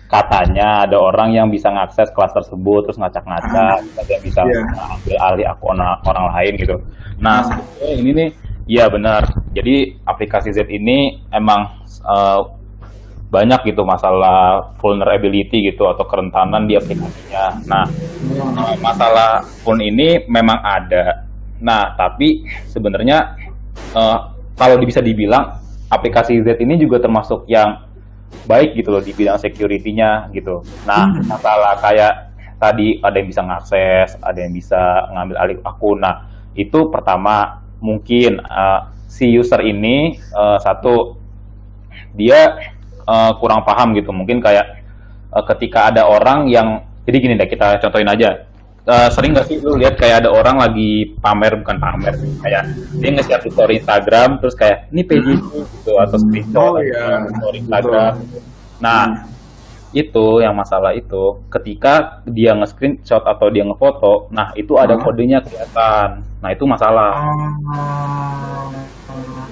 katanya 0.06 0.84
ada 0.84 1.00
orang 1.00 1.32
yang 1.32 1.48
bisa 1.48 1.72
ngakses 1.72 2.12
kelas 2.12 2.36
tersebut 2.36 2.86
terus 2.86 3.00
ngacak-ngacak, 3.00 3.88
yang 4.06 4.22
bisa 4.22 4.42
Iya. 4.44 4.62
ambil 4.92 5.18
alih 5.24 5.46
akun 5.48 5.80
orang, 5.80 6.25
lain 6.36 6.54
gitu. 6.60 6.75
Nah, 7.18 7.40
Ah. 7.42 7.56
ini 7.88 8.12
nih, 8.12 8.30
iya 8.68 8.92
benar. 8.92 9.24
Jadi 9.56 9.96
aplikasi 10.04 10.52
Z 10.52 10.68
ini 10.68 11.24
emang 11.32 11.72
eh, 12.04 12.40
banyak 13.36 13.75
gitu 13.75 13.84
masalah 13.84 14.72
vulnerability 14.80 15.68
gitu 15.68 15.84
atau 15.92 16.08
kerentanan 16.08 16.63
di 16.63 16.80
aplikasinya. 16.80 17.60
Nah, 17.68 17.86
Uh, 18.25 18.74
masalah 18.82 19.46
phone 19.62 19.86
ini 19.86 20.25
memang 20.25 20.58
ada. 20.65 21.30
Nah, 21.62 21.94
tapi 21.94 22.42
sebenarnya 22.65 23.38
uh, 23.94 24.34
kalau 24.58 24.82
bisa 24.82 24.98
dibilang 24.98 25.62
aplikasi 25.94 26.42
Z 26.42 26.58
ini 26.58 26.74
juga 26.82 26.98
termasuk 26.98 27.46
yang 27.46 27.86
baik 28.50 28.74
gitu 28.82 28.89
loh 28.89 29.04
di 29.06 29.13
bidang 29.13 29.38
security-nya 29.38 30.34
gitu. 30.34 30.65
Nah, 30.89 31.06
Hmm. 31.06 31.22
masalah 31.30 31.77
kayak 31.77 32.34
tadi 32.58 32.98
ada 32.98 33.13
yang 33.13 33.30
bisa 33.30 33.42
ngakses, 33.46 34.18
ada 34.25 34.39
yang 34.42 34.54
bisa 34.58 34.82
ngambil 35.13 35.36
alih 35.38 35.58
akun. 35.62 36.01
Nah, 36.01 36.25
itu 36.58 36.89
pertama 36.89 37.62
mungkin 37.77 38.42
uh, 38.42 38.89
si 39.06 39.30
user 39.38 39.62
ini 39.62 40.18
uh, 40.34 40.58
satu 40.58 41.13
dia 42.18 42.58
uh, 43.07 43.31
kurang 43.39 43.62
paham 43.65 43.93
gitu. 43.97 44.09
Mungkin 44.12 44.41
kayak 44.43 44.65
uh, 45.33 45.45
ketika 45.53 45.93
ada 45.93 46.05
orang 46.05 46.50
yang 46.50 46.83
jadi 47.05 47.17
gini 47.21 47.33
deh 47.38 47.47
kita 47.50 47.77
contohin 47.81 48.09
aja. 48.09 48.45
Uh, 48.85 49.09
sering 49.09 49.33
gak 49.33 49.50
sih 49.50 49.57
lu 49.65 49.81
lihat 49.81 49.97
kayak 49.97 50.21
ada 50.21 50.29
orang 50.29 50.62
lagi 50.62 51.17
pamer 51.17 51.57
bukan 51.57 51.81
pamer 51.81 52.13
sih, 52.21 52.29
kayak 52.38 52.69
dia 53.01 53.09
nge-share 53.17 53.41
di 53.41 53.50
story 53.50 53.74
Instagram 53.81 54.38
terus 54.38 54.53
kayak 54.53 54.93
ini 54.93 55.01
page 55.01 55.25
gitu 55.41 55.97
atau 55.97 56.21
screenshot 56.21 56.77
Oh, 56.77 56.77
iya. 56.77 57.25
story 57.33 57.65
Instagram. 57.65 58.13
Nah, 58.77 59.25
itu 59.89 60.25
yang 60.45 60.53
masalah 60.53 60.93
itu 60.93 61.41
ketika 61.50 62.21
dia 62.29 62.53
nge-screenshot 62.53 63.25
atau 63.25 63.50
dia 63.50 63.65
ngefoto, 63.65 64.29
nah 64.29 64.53
itu 64.53 64.77
ada 64.77 64.93
Ah. 64.93 65.01
kodenya 65.01 65.41
kelihatan. 65.41 66.21
Nah, 66.45 66.50
itu 66.53 66.63
masalah. 66.69 67.25
Ah. 67.74 68.69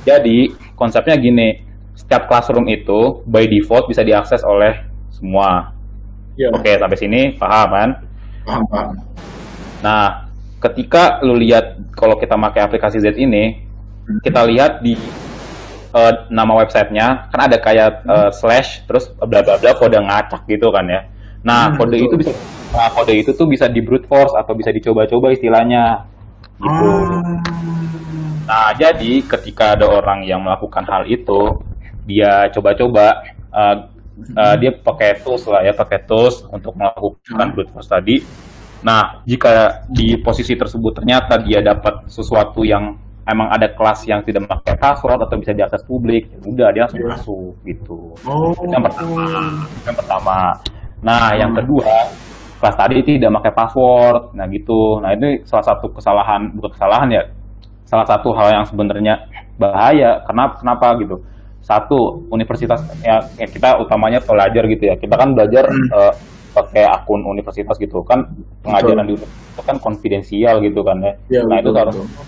Jadi 0.06 0.54
konsepnya 0.78 1.18
gini, 1.18 1.58
setiap 1.94 2.26
classroom 2.30 2.66
itu 2.70 3.22
by 3.26 3.46
default 3.46 3.86
bisa 3.90 4.02
diakses 4.02 4.42
oleh 4.46 4.74
semua. 5.14 5.74
Ya, 6.36 6.50
Oke, 6.50 6.74
sampai 6.82 6.98
sini 6.98 7.22
paham 7.38 7.70
kan? 7.70 7.90
paham, 8.46 8.64
paham. 8.72 8.94
Nah, 9.84 10.04
ketika 10.64 11.20
lu 11.26 11.36
lihat 11.38 11.78
kalau 11.94 12.16
kita 12.18 12.36
pakai 12.40 12.62
aplikasi 12.66 12.98
Z 13.04 13.16
ini, 13.20 13.62
kita 14.24 14.42
lihat 14.48 14.82
di 14.82 14.96
eh, 15.94 16.14
nama 16.30 16.54
websitenya 16.62 17.30
kan 17.32 17.40
ada 17.48 17.58
kayak 17.62 17.90
eh, 18.06 18.30
slash 18.34 18.84
terus 18.88 19.12
bla 19.16 19.42
bla 19.46 19.56
bla 19.62 19.72
kode 19.78 19.98
ngacak 20.00 20.42
gitu 20.50 20.70
kan 20.74 20.86
ya. 20.90 21.02
Nah, 21.44 21.70
Hmm, 21.70 21.78
kode 21.78 21.98
betul. 22.00 22.08
itu 22.10 22.16
bisa 22.20 22.32
nah, 22.74 22.90
kode 22.96 23.14
itu 23.14 23.32
tuh 23.36 23.48
bisa 23.48 23.66
di 23.70 23.82
brute 23.84 24.08
force 24.10 24.34
atau 24.34 24.54
bisa 24.56 24.72
dicoba-coba 24.74 25.34
istilahnya. 25.36 26.08
Gitu. 26.60 26.88
Ah. 26.88 27.44
Nah, 28.44 28.70
jadi 28.76 29.24
ketika 29.24 29.76
ada 29.80 29.88
orang 29.88 30.28
yang 30.28 30.44
melakukan 30.44 30.84
hal 30.88 31.08
itu, 31.08 31.64
dia 32.04 32.48
coba-coba, 32.52 33.24
uh, 33.52 33.76
uh, 34.36 34.56
dia 34.60 34.72
pakai 34.76 35.24
tools 35.24 35.44
lah 35.48 35.64
ya, 35.64 35.74
pakai 35.74 36.04
tools 36.06 36.44
untuk 36.52 36.76
melakukan 36.76 37.18
Hmm. 37.34 37.52
brute 37.54 37.72
force 37.72 37.90
tadi. 37.90 38.20
Nah, 38.84 39.24
jika 39.24 39.84
di 39.88 40.20
posisi 40.20 40.60
tersebut 40.60 41.00
ternyata 41.00 41.40
dia 41.40 41.64
dapat 41.64 42.04
sesuatu 42.12 42.68
yang 42.68 43.00
emang 43.24 43.48
ada 43.48 43.72
kelas 43.72 44.04
yang 44.04 44.20
tidak 44.28 44.44
memakai 44.44 44.76
password 44.76 45.24
atau 45.24 45.40
bisa 45.40 45.56
diakses 45.56 45.88
publik, 45.88 46.28
ya 46.28 46.40
udah 46.44 46.68
dia 46.76 46.82
langsung 46.84 47.00
Iya. 47.00 47.10
masuk 47.16 47.52
gitu. 47.64 48.00
Oh. 48.28 48.52
Itu 48.52 48.68
yang 48.68 48.84
pertama. 48.84 49.24
Itu 49.64 49.88
yang 49.88 49.98
pertama. 50.04 50.38
Nah, 51.00 51.32
yang 51.40 51.52
Hmm. 51.56 51.60
kedua, 51.64 51.96
kelas 52.60 52.76
tadi 52.76 52.96
tidak 53.08 53.32
pakai 53.40 53.54
password. 53.56 54.22
Nah, 54.36 54.46
gitu. 54.52 55.00
Nah, 55.00 55.16
ini 55.16 55.40
salah 55.48 55.64
satu 55.64 55.88
kesalahan, 55.96 56.52
bukan 56.52 56.72
kesalahan 56.76 57.08
ya. 57.12 57.24
Salah 57.88 58.08
satu 58.08 58.36
hal 58.36 58.52
yang 58.52 58.66
sebenarnya 58.68 59.16
bahaya. 59.56 60.20
Kenapa 60.28 60.60
kenapa 60.60 60.88
gitu? 61.00 61.24
Satu, 61.64 62.28
universitas 62.28 62.84
ya 63.00 63.24
ya 63.40 63.48
kita 63.48 63.80
utamanya 63.80 64.20
pelajar 64.20 64.68
gitu 64.68 64.84
ya. 64.84 65.00
Kita 65.00 65.16
kan 65.16 65.32
belajar 65.32 65.72
Hmm. 65.72 65.88
eh, 65.90 66.14
pakai 66.54 66.86
akun 66.86 67.26
universitas 67.26 67.80
gitu 67.80 68.06
kan 68.06 68.30
pengajaran 68.62 69.08
di 69.08 69.16
universitas 69.16 69.42
itu 69.56 69.62
kan 69.64 69.78
konfidensial 69.80 70.56
gitu 70.60 70.84
kan 70.84 71.02
ya. 71.02 71.14
Ya, 71.32 71.42
nah, 71.48 71.58
itu 71.58 71.72
harus 71.72 71.96
betul. 71.98 72.26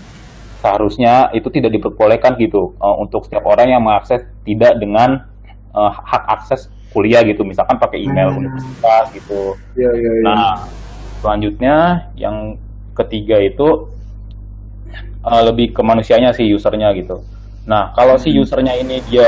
seharusnya 0.56 1.30
itu 1.30 1.46
tidak 1.46 1.70
diperbolehkan 1.70 2.34
gitu 2.40 2.74
uh, 2.80 2.96
untuk 2.98 3.22
setiap 3.22 3.44
orang 3.46 3.70
yang 3.70 3.82
mengakses 3.84 4.24
tidak 4.42 4.74
dengan 4.80 5.22
uh, 5.70 5.92
hak 5.92 6.24
akses 6.26 6.66
kuliah 6.90 7.20
gitu 7.22 7.44
misalkan 7.44 7.76
pakai 7.76 8.02
email 8.02 8.32
Hmm. 8.32 8.40
universitas 8.42 9.04
gitu 9.14 9.54
Ya, 9.76 9.92
ya, 9.92 10.10
ya. 10.10 10.22
nah 10.24 10.64
selanjutnya 11.20 11.76
yang 12.16 12.56
ketiga 12.96 13.36
itu 13.38 13.92
uh, 15.22 15.42
lebih 15.44 15.70
ke 15.70 15.82
manusianya 15.84 16.32
sih 16.32 16.50
usernya 16.50 16.90
gitu 16.96 17.20
nah 17.66 17.90
kalau 17.92 18.14
si 18.16 18.30
Hmm. 18.32 18.42
usernya 18.42 18.74
ini 18.78 19.02
dia 19.10 19.26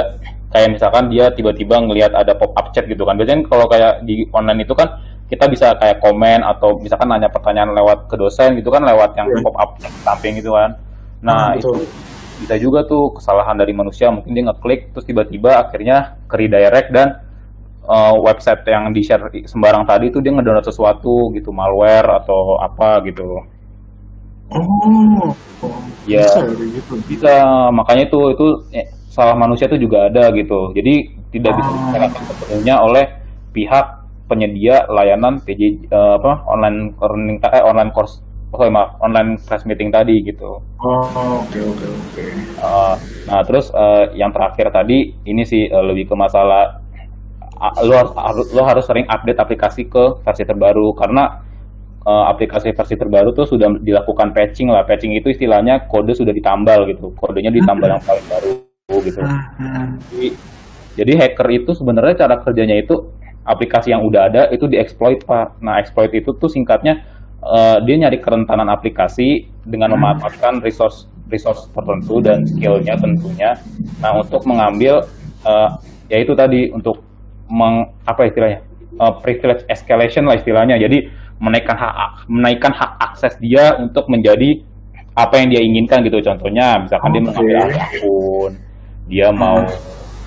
kayak 0.49 0.79
misalkan 0.79 1.11
dia 1.11 1.29
tiba-tiba 1.29 1.77
ngelihat 1.83 2.15
ada 2.15 2.33
pop 2.33 2.55
up 2.55 2.71
chat 2.73 2.87
gitu 2.87 3.05
kan 3.05 3.19
biasanya 3.19 3.45
kalau 3.51 3.67
kayak 3.69 4.01
di 4.07 4.25
online 4.33 4.65
itu 4.65 4.73
kan 4.73 4.89
kita 5.29 5.45
bisa 5.45 5.77
kayak 5.77 6.01
komen 6.01 6.41
atau 6.41 6.81
misalkan 6.81 7.13
nanya 7.13 7.29
pertanyaan 7.29 7.77
lewat 7.77 8.09
ke 8.09 8.17
dosen 8.17 8.57
gitu 8.57 8.73
kan 8.73 8.81
lewat 8.81 9.13
yang 9.13 9.29
Iya. 9.29 9.45
pop 9.45 9.57
up 9.61 9.71
chat 9.77 9.93
samping 10.01 10.39
gitu 10.39 10.55
kan 10.57 10.73
Nah, 11.19 11.51
Ah, 11.51 11.59
itu 11.59 11.83
bisa 12.39 12.55
juga 12.57 12.87
tuh 12.87 13.11
kesalahan 13.11 13.59
dari 13.59 13.75
manusia. 13.75 14.07
Mungkin 14.07 14.31
dia 14.31 14.47
ngeklik 14.47 14.95
terus 14.95 15.03
tiba-tiba 15.03 15.59
akhirnya 15.59 16.15
ke 16.31 16.39
redirect 16.39 16.95
dan 16.95 17.19
uh, 17.83 18.15
website 18.23 18.63
yang 18.71 18.95
di-share 18.95 19.27
sembarang 19.43 19.83
tadi 19.83 20.15
itu 20.15 20.23
dia 20.23 20.31
ngedownload 20.31 20.63
sesuatu 20.63 21.35
gitu, 21.35 21.51
malware 21.51 22.23
atau 22.23 22.55
apa 22.63 23.03
gitu. 23.03 23.43
Oh. 24.55 25.29
Ya. 26.09 26.25
Bisa 26.25 26.41
ya 26.41 26.65
gitu. 26.73 26.95
Bisa, 27.05 27.33
makanya 27.69 28.09
itu 28.09 28.21
itu 28.33 28.47
eh, 28.73 28.87
salah 29.13 29.37
manusia 29.37 29.69
itu 29.69 29.77
juga 29.85 30.09
ada 30.09 30.33
gitu. 30.33 30.73
Jadi 30.73 30.95
tidak 31.35 31.53
bisa 31.61 31.69
Ah. 31.69 31.77
disalahkan 31.93 32.23
sepenuhnya 32.25 32.75
oleh 32.81 33.05
pihak 33.53 33.87
penyedia 34.29 34.85
layanan 34.89 35.41
PJ 35.45 35.61
eh, 35.89 36.13
apa 36.21 36.45
online 36.49 36.93
learning 36.97 37.37
eh, 37.45 37.65
online 37.65 37.93
course 37.93 38.21
oh, 38.49 38.57
sorry, 38.57 38.73
maaf, 38.73 38.97
online 39.05 39.37
class 39.45 39.69
meeting 39.69 39.93
tadi 39.93 40.25
gitu. 40.25 40.57
Oh, 40.81 41.45
oke, 41.45 41.59
oke, 41.61 41.85
oke. 41.85 42.25
Uh, 42.57 42.97
nah 43.29 43.45
terus 43.45 43.69
uh, 43.77 44.09
yang 44.17 44.33
terakhir 44.33 44.73
tadi 44.73 45.13
ini 45.29 45.45
sih 45.45 45.69
uh, 45.69 45.85
lebih 45.85 46.09
ke 46.09 46.15
masalah 46.17 46.81
uh, 47.61 47.75
lo 47.85 48.09
harus- 48.17 48.49
lo 48.57 48.63
harus 48.65 48.85
sering 48.89 49.05
update 49.05 49.37
aplikasi 49.37 49.85
ke 49.85 50.25
versi 50.25 50.49
terbaru 50.49 50.97
karena 50.97 51.29
uh, 52.09 52.25
aplikasi 52.33 52.73
versi 52.73 52.97
terbaru 52.97 53.37
tuh 53.37 53.45
sudah 53.45 53.69
dilakukan 53.85 54.33
patching 54.33 54.73
lah 54.73 54.89
patching 54.89 55.13
itu 55.13 55.29
istilahnya 55.29 55.85
kode 55.85 56.17
sudah 56.17 56.33
ditambal 56.33 56.89
gitu 56.89 57.13
kodenya 57.21 57.53
ditambal 57.53 57.93
yang 57.93 58.01
paling 58.01 58.25
baru 58.33 58.53
gitu 59.05 59.21
Hmm. 59.21 60.01
jadi, 60.09 60.29
jadi 60.97 61.13
hacker 61.21 61.49
itu 61.53 61.71
sebenarnya 61.77 62.25
cara 62.25 62.41
kerjanya 62.41 62.81
itu 62.81 63.13
aplikasi 63.45 63.93
yang 63.93 64.01
udah 64.01 64.33
ada 64.33 64.43
itu 64.49 64.65
dieksploit 64.65 65.29
pak. 65.29 65.61
Nah 65.61 65.77
exploit 65.77 66.09
itu 66.17 66.33
tuh 66.33 66.49
singkatnya 66.49 67.05
eh, 67.45 67.79
dia 67.85 67.97
nyari 68.01 68.17
kerentanan 68.17 68.73
aplikasi 68.73 69.45
dengan 69.69 69.93
Hmm. 69.93 70.01
memanfaatkan 70.01 70.65
resource 70.65 71.05
resource 71.29 71.69
tertentu 71.77 72.25
dan 72.25 72.49
skillnya 72.49 72.97
tentunya. 72.97 73.61
Nah 74.01 74.17
untuk 74.17 74.41
mengambil 74.49 75.05
eh, 75.45 75.69
ya 76.09 76.25
itu 76.25 76.33
tadi 76.33 76.73
untuk 76.73 77.05
meng, 77.53 77.93
apa 78.09 78.25
istilahnya 78.25 78.65
Eh, 78.99 79.15
privilege 79.23 79.63
escalation 79.71 80.27
lah 80.27 80.35
istilahnya. 80.35 80.75
Jadi 80.75 81.07
menaikkan 81.39 81.79
hak 81.79 82.27
menaikkan 82.27 82.75
hak 82.75 82.99
akses 82.99 83.35
dia 83.39 83.79
untuk 83.79 84.11
menjadi 84.11 84.63
apa 85.19 85.35
yang 85.43 85.49
dia 85.51 85.63
inginkan 85.63 86.03
gitu. 86.07 86.23
Contohnya 86.23 86.79
misalkan 86.79 87.11
dia 87.15 87.23
Oke. 87.23 87.27
mengambil 87.31 87.57
alih 87.67 87.81
akun, 87.83 88.53
dia 89.11 89.29
mau 89.35 89.59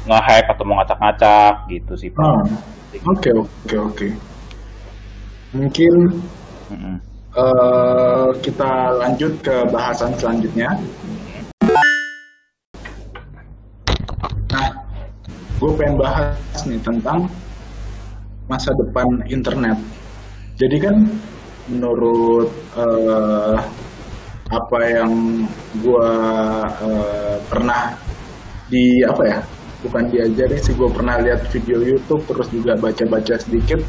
nge-hack 0.07 0.45
atau 0.51 0.63
mau 0.65 0.75
ngacak-ngacak 0.81 1.53
gitu 1.71 1.93
sih 1.95 2.09
Pak. 2.11 2.23
Ah, 2.25 2.43
Oke, 3.07 3.31
oke, 3.31 3.75
oke. 3.79 4.07
Mungkin 5.55 5.93
Mm-mm. 6.67 6.95
eh, 7.39 8.27
kita 8.43 8.71
lanjut 8.99 9.31
ke 9.39 9.55
bahasan 9.71 10.11
selanjutnya. 10.19 10.75
Nah, 14.51 14.67
gue 15.55 15.71
pengen 15.79 15.95
bahas 15.95 16.35
nih 16.67 16.79
tentang 16.83 17.31
masa 18.51 18.75
depan 18.75 19.23
internet. 19.31 19.79
Jadi 20.59 20.77
kan 20.81 20.95
menurut 21.69 22.49
uh, 22.75 23.55
apa 24.51 24.79
yang 24.83 25.47
gua 25.79 26.11
uh, 26.83 27.37
pernah 27.47 27.95
di 28.71 29.03
apa 29.03 29.23
ya 29.27 29.39
bukan 29.81 30.03
diajari 30.13 30.57
sih 30.61 30.77
gue 30.77 30.89
pernah 30.93 31.17
lihat 31.19 31.49
video 31.49 31.81
YouTube 31.81 32.23
terus 32.29 32.47
juga 32.53 32.77
baca-baca 32.77 33.35
sedikit 33.41 33.81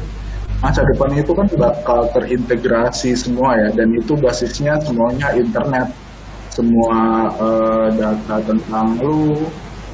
masa 0.59 0.81
depan 0.89 1.11
itu 1.15 1.31
kan 1.31 1.47
bakal 1.55 2.07
terintegrasi 2.15 3.13
semua 3.13 3.55
ya 3.59 3.69
dan 3.77 3.93
itu 3.93 4.15
basisnya 4.17 4.79
semuanya 4.81 5.31
internet 5.37 5.87
semua 6.49 7.29
uh, 7.37 7.87
data 7.93 8.35
tentang 8.43 8.95
lu 8.99 9.43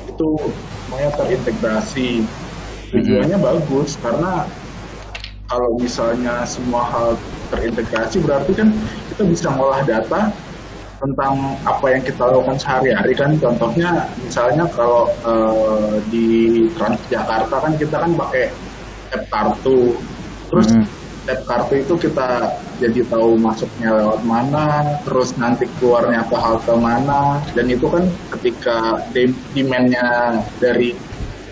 itu 0.08 0.30
semuanya 0.86 1.12
terintegrasi 1.20 2.10
tujuannya 2.94 3.38
mm 3.38 3.44
-hmm. 3.44 3.58
bagus 3.60 3.98
karena 4.00 4.46
kalau 5.50 5.74
misalnya 5.82 6.46
semua 6.46 6.86
hal 6.86 7.18
terintegrasi 7.50 8.22
berarti 8.22 8.54
kan 8.54 8.70
kita 9.12 9.24
bisa 9.26 9.50
ngolah 9.50 9.82
data 9.82 10.30
tentang 11.00 11.58
apa 11.64 11.86
yang 11.90 12.04
kita 12.06 12.22
lakukan 12.28 12.60
sehari-hari 12.60 13.14
kan. 13.18 13.34
Contohnya 13.42 14.06
misalnya 14.22 14.70
kalau 14.70 15.10
uh, 15.26 15.98
di 16.14 16.70
Transjakarta 16.78 17.56
kan 17.66 17.74
kita 17.80 17.96
kan 17.98 18.12
pakai 18.14 18.54
tap 19.10 19.24
kartu. 19.34 19.98
Terus 20.54 20.68
hmm. 20.70 20.86
tap 21.26 21.42
kartu 21.48 21.74
itu 21.82 21.94
kita 21.98 22.54
jadi 22.78 23.02
tahu 23.10 23.36
masuknya 23.40 23.96
lewat 23.96 24.22
mana 24.24 25.00
terus 25.04 25.36
nanti 25.40 25.66
keluarnya 25.80 26.28
ke 26.28 26.36
halte 26.36 26.76
mana. 26.78 27.42
Dan 27.56 27.72
itu 27.72 27.88
kan 27.90 28.06
ketika 28.38 29.02
demandnya 29.56 30.38
dari 30.60 30.94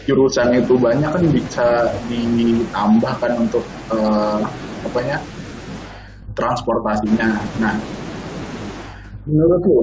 jurusan 0.07 0.55
itu 0.55 0.79
banyak 0.79 1.11
kan 1.11 1.23
bisa 1.31 1.91
ditambahkan 2.07 3.43
untuk 3.43 3.63
uh, 3.91 4.39
apanya 4.85 5.17
transportasinya 6.37 7.37
nah 7.57 7.75
menurut 9.27 9.61
lo 9.67 9.81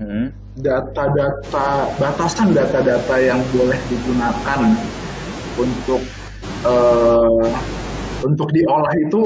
hmm. 0.00 0.26
data-data 0.64 1.68
batasan 2.00 2.56
data-data 2.56 3.14
yang 3.20 3.40
boleh 3.52 3.76
digunakan 3.92 4.60
untuk 5.60 6.02
uh, 6.64 7.48
untuk 8.24 8.48
diolah 8.52 8.94
itu 9.04 9.22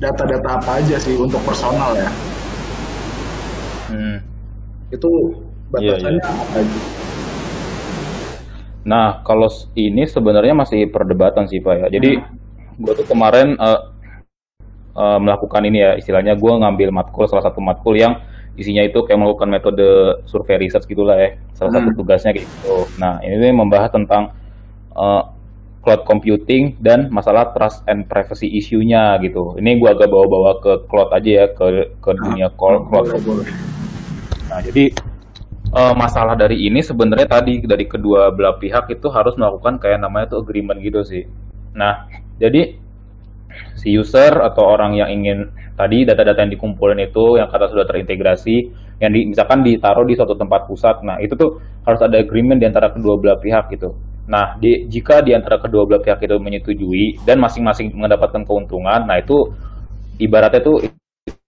data-data 0.00 0.60
apa 0.60 0.70
aja 0.80 0.96
sih 1.00 1.16
untuk 1.16 1.40
personal 1.44 1.96
ya 1.96 2.10
hmm. 3.92 4.16
itu 4.92 5.10
batasannya 5.72 6.20
yeah, 6.20 6.32
yeah. 6.32 6.44
apa 6.44 6.54
aja 6.64 6.95
Nah, 8.86 9.26
kalau 9.26 9.50
ini 9.74 10.06
sebenarnya 10.06 10.54
masih 10.54 10.86
perdebatan 10.86 11.50
sih 11.50 11.58
Pak 11.58 11.74
ya. 11.74 11.86
Jadi, 11.90 12.22
hmm. 12.22 12.78
gue 12.86 12.92
tuh 13.02 13.06
kemarin 13.10 13.58
uh, 13.58 13.96
uh, 14.96 15.18
melakukan 15.20 15.62
ini 15.68 15.78
ya 15.84 15.92
istilahnya 16.00 16.34
gue 16.34 16.52
ngambil 16.56 16.88
matkul 16.90 17.28
salah 17.28 17.44
satu 17.44 17.60
matkul 17.60 17.94
yang 17.94 18.16
isinya 18.56 18.80
itu 18.80 19.04
kayak 19.04 19.20
melakukan 19.20 19.52
metode 19.52 19.88
survei 20.24 20.56
research 20.56 20.88
gitulah 20.88 21.14
ya 21.20 21.36
salah 21.52 21.76
hmm. 21.76 21.92
satu 21.92 22.00
tugasnya 22.00 22.32
gitu 22.32 22.88
nah 22.96 23.20
ini 23.20 23.52
membahas 23.52 23.92
tentang 23.92 24.32
uh, 24.96 25.28
cloud 25.84 26.02
computing 26.08 26.74
dan 26.82 27.12
masalah 27.12 27.52
trust 27.54 27.84
and 27.86 28.08
privacy 28.10 28.48
issue-nya 28.56 29.20
gitu 29.22 29.54
ini 29.60 29.78
gue 29.78 29.86
agak 29.86 30.08
bawa-bawa 30.08 30.58
ke 30.58 30.72
cloud 30.88 31.12
aja 31.12 31.30
ya 31.30 31.46
ke 31.52 31.94
ke 32.00 32.10
ah, 32.10 32.16
dunia 32.16 32.48
cloud, 32.56 32.88
cloud. 32.90 33.06
nah 34.50 34.58
jadi 34.64 34.90
uh, 35.76 35.92
masalah 35.92 36.34
dari 36.34 36.64
ini 36.64 36.80
sebenarnya 36.80 37.28
tadi 37.28 37.60
dari 37.60 37.84
kedua 37.84 38.32
belah 38.32 38.56
pihak 38.56 38.88
itu 38.96 39.12
harus 39.12 39.36
melakukan 39.36 39.76
kayak 39.76 40.00
namanya 40.00 40.32
tuh 40.32 40.40
agreement 40.40 40.80
gitu 40.80 41.04
sih. 41.04 41.28
Nah 41.76 42.08
jadi 42.40 42.80
si 43.76 43.92
user 43.92 44.32
atau 44.40 44.64
orang 44.64 44.96
yang 44.96 45.08
ingin 45.12 45.52
tadi 45.76 46.08
data-data 46.08 46.44
yang 46.44 46.52
dikumpulin 46.56 47.00
itu 47.04 47.36
yang 47.36 47.48
kata 47.52 47.68
sudah 47.68 47.84
terintegrasi 47.88 48.72
yang 49.00 49.12
di, 49.12 49.28
misalkan 49.28 49.60
ditaruh 49.60 50.08
di 50.08 50.16
suatu 50.16 50.32
tempat 50.36 50.64
pusat 50.64 51.04
nah 51.04 51.20
itu 51.20 51.36
tuh 51.36 51.60
harus 51.84 52.00
ada 52.00 52.16
agreement 52.16 52.56
di 52.56 52.66
antara 52.68 52.88
kedua 52.88 53.20
belah 53.20 53.36
pihak 53.36 53.68
gitu. 53.76 53.92
Nah 54.26 54.56
di, 54.58 54.88
jika 54.88 55.22
di 55.22 55.36
antara 55.36 55.60
kedua 55.60 55.84
belah 55.84 56.00
pihak 56.00 56.24
itu 56.24 56.36
menyetujui 56.40 57.22
dan 57.28 57.36
masing-masing 57.38 57.92
mendapatkan 57.92 58.42
keuntungan 58.48 59.04
nah 59.04 59.20
itu 59.20 59.52
ibaratnya 60.16 60.64
tuh 60.64 60.80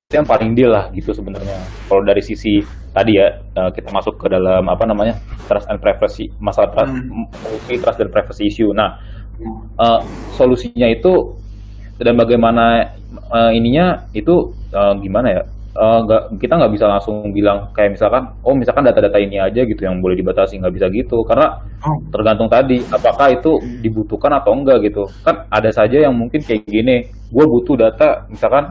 yang 0.08 0.24
paling 0.24 0.56
deal 0.56 0.72
lah 0.72 0.88
gitu 0.96 1.12
sebenarnya. 1.12 1.60
Kalau 1.84 2.00
dari 2.00 2.24
sisi 2.24 2.64
tadi 2.96 3.20
ya 3.20 3.28
eh, 3.28 3.70
kita 3.76 3.92
masuk 3.92 4.16
ke 4.16 4.32
dalam 4.32 4.64
apa 4.64 4.88
namanya 4.88 5.20
trust 5.44 5.68
and 5.68 5.76
privacy 5.84 6.32
masalah 6.40 6.72
trust, 6.72 6.96
hmm. 6.96 7.28
trust 7.76 8.00
dan 8.00 8.08
privacy 8.08 8.48
issue. 8.48 8.72
Nah 8.72 8.96
uh, 9.76 10.00
solusinya 10.32 10.88
itu 10.88 11.12
dan 12.00 12.16
bagaimana 12.16 12.88
uh, 13.28 13.52
ininya 13.52 14.08
itu 14.16 14.48
uh, 14.72 14.96
gimana 14.96 15.28
ya 15.28 15.42
uh, 15.78 15.98
gak, 16.04 16.22
kita 16.42 16.58
nggak 16.58 16.72
bisa 16.74 16.86
langsung 16.90 17.30
bilang 17.30 17.70
kayak 17.72 17.94
misalkan 17.94 18.34
oh 18.42 18.54
misalkan 18.58 18.82
data-data 18.82 19.18
ini 19.22 19.38
aja 19.38 19.62
gitu 19.62 19.78
yang 19.86 20.02
boleh 20.02 20.18
dibatasi 20.18 20.58
nggak 20.58 20.74
bisa 20.74 20.86
gitu. 20.90 21.22
Karena 21.22 21.62
oh. 21.86 21.98
tergantung 22.10 22.50
tadi 22.50 22.82
apakah 22.90 23.32
itu 23.32 23.62
dibutuhkan 23.80 24.34
atau 24.42 24.52
enggak 24.58 24.90
gitu. 24.90 25.06
Kan 25.22 25.46
ada 25.48 25.70
saja 25.70 26.02
yang 26.02 26.14
mungkin 26.18 26.42
kayak 26.42 26.66
gini 26.66 27.06
gue 27.28 27.44
butuh 27.44 27.76
data 27.76 28.24
misalkan 28.26 28.64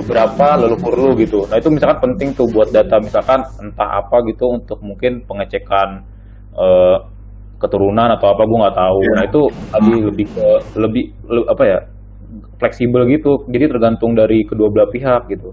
beberapa 0.00 0.56
lalu 0.56 0.76
perlu 0.80 1.08
gitu. 1.20 1.44
Nah 1.52 1.60
itu 1.60 1.68
misalkan 1.68 1.98
penting 2.00 2.32
tuh 2.32 2.48
buat 2.48 2.72
data 2.72 2.96
misalkan 2.98 3.44
entah 3.60 4.00
apa 4.00 4.24
gitu 4.30 4.48
untuk 4.48 4.80
mungkin 4.80 5.22
pengecekan 5.28 6.02
uh, 6.56 6.98
keturunan 7.60 8.10
atau 8.16 8.32
apa 8.32 8.42
gue 8.48 8.58
nggak 8.64 8.78
tahu. 8.78 8.98
Yeah. 9.04 9.14
nah 9.14 9.24
itu 9.28 9.42
lebih 9.76 9.98
lebih 10.08 10.26
ke 10.32 10.46
lebih 10.80 11.04
le, 11.28 11.40
apa 11.52 11.64
ya 11.68 11.78
fleksibel 12.56 13.04
gitu. 13.12 13.44
Jadi 13.50 13.64
tergantung 13.68 14.16
dari 14.16 14.46
kedua 14.48 14.72
belah 14.72 14.88
pihak 14.88 15.28
gitu 15.28 15.52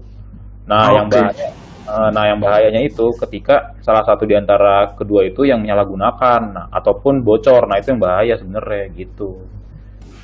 nah 0.72 0.88
okay. 0.88 0.96
yang 0.96 1.06
bahaya 1.12 1.48
eh, 1.84 2.08
nah 2.16 2.24
yang 2.24 2.38
bahayanya 2.40 2.80
itu 2.88 3.06
ketika 3.20 3.76
salah 3.84 4.00
satu 4.08 4.24
di 4.24 4.32
antara 4.32 4.96
kedua 4.96 5.28
itu 5.28 5.44
yang 5.44 5.60
menyalahgunakan 5.60 6.40
nah, 6.48 6.66
ataupun 6.72 7.20
bocor 7.20 7.68
nah 7.68 7.76
itu 7.76 7.92
yang 7.92 8.00
bahaya 8.00 8.34
sebenarnya 8.40 8.84
gitu 8.96 9.44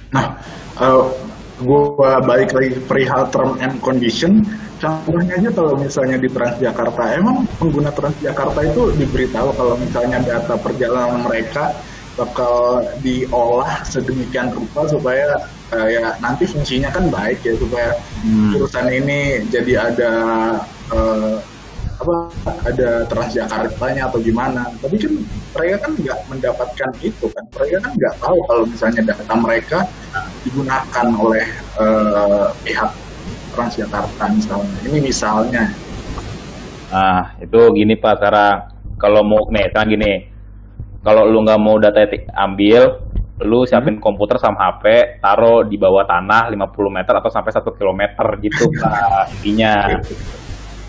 nah 0.08 0.40
uh, 0.80 1.04
gua 1.60 2.16
balik 2.24 2.56
lagi 2.56 2.80
perihal 2.80 3.28
term 3.28 3.60
and 3.60 3.76
condition 3.84 4.40
contohnya 4.80 5.36
aja 5.36 5.50
kalau 5.52 5.74
misalnya 5.76 6.16
di 6.16 6.30
Transjakarta 6.32 7.02
emang 7.18 7.44
pengguna 7.60 7.92
Transjakarta 7.92 8.64
itu 8.64 8.94
diberitahu 8.96 9.52
kalau 9.52 9.74
misalnya 9.76 10.22
data 10.24 10.54
perjalanan 10.56 11.20
mereka 11.28 11.76
bakal 12.18 12.82
diolah 12.98 13.86
sedemikian 13.86 14.50
rupa 14.50 14.90
supaya 14.90 15.46
uh, 15.70 15.86
ya 15.86 16.18
nanti 16.18 16.50
fungsinya 16.50 16.90
kan 16.90 17.06
baik 17.06 17.38
ya 17.46 17.54
supaya 17.54 17.94
hmm. 18.26 18.58
jurusan 18.58 18.90
ini 18.90 19.46
jadi 19.46 19.94
ada 19.94 20.12
uh, 20.90 21.38
apa 21.98 22.30
ada 22.62 22.90
Transjakartanya 23.10 24.06
atau 24.06 24.22
gimana. 24.22 24.70
Tapi 24.78 24.96
kan 25.02 25.12
mereka 25.58 25.76
kan 25.82 25.92
nggak 25.98 26.18
mendapatkan 26.30 26.90
itu 27.02 27.26
kan. 27.34 27.44
Mereka 27.50 27.76
kan 27.82 27.92
nggak 27.98 28.14
tahu 28.22 28.38
kalau 28.46 28.62
misalnya 28.70 29.02
data 29.02 29.34
mereka 29.34 29.78
digunakan 30.46 31.06
oleh 31.18 31.46
uh, 31.78 32.54
pihak 32.62 32.90
Transjakarta 33.54 34.24
misalnya. 34.30 34.78
Ini 34.86 34.98
misalnya. 35.02 35.64
Ah 36.94 37.34
itu 37.42 37.58
gini 37.74 37.98
pak 37.98 38.22
cara 38.22 38.70
kalau 38.96 39.26
mau 39.26 39.50
nih 39.50 39.66
kan 39.74 39.90
gini 39.90 40.27
kalau 41.02 41.26
lu 41.30 41.46
nggak 41.46 41.60
mau 41.60 41.78
data 41.78 42.02
ambil 42.34 43.08
lu 43.46 43.62
siapin 43.62 43.98
hmm. 43.98 44.02
komputer 44.02 44.34
sama 44.42 44.58
HP, 44.70 45.18
taruh 45.22 45.62
di 45.62 45.78
bawah 45.78 46.02
tanah 46.02 46.50
50 46.50 46.58
meter 46.90 47.14
atau 47.14 47.30
sampai 47.30 47.54
satu 47.54 47.70
kilometer 47.70 48.26
gitu 48.42 48.66
lah 48.82 49.30
intinya. 49.38 50.02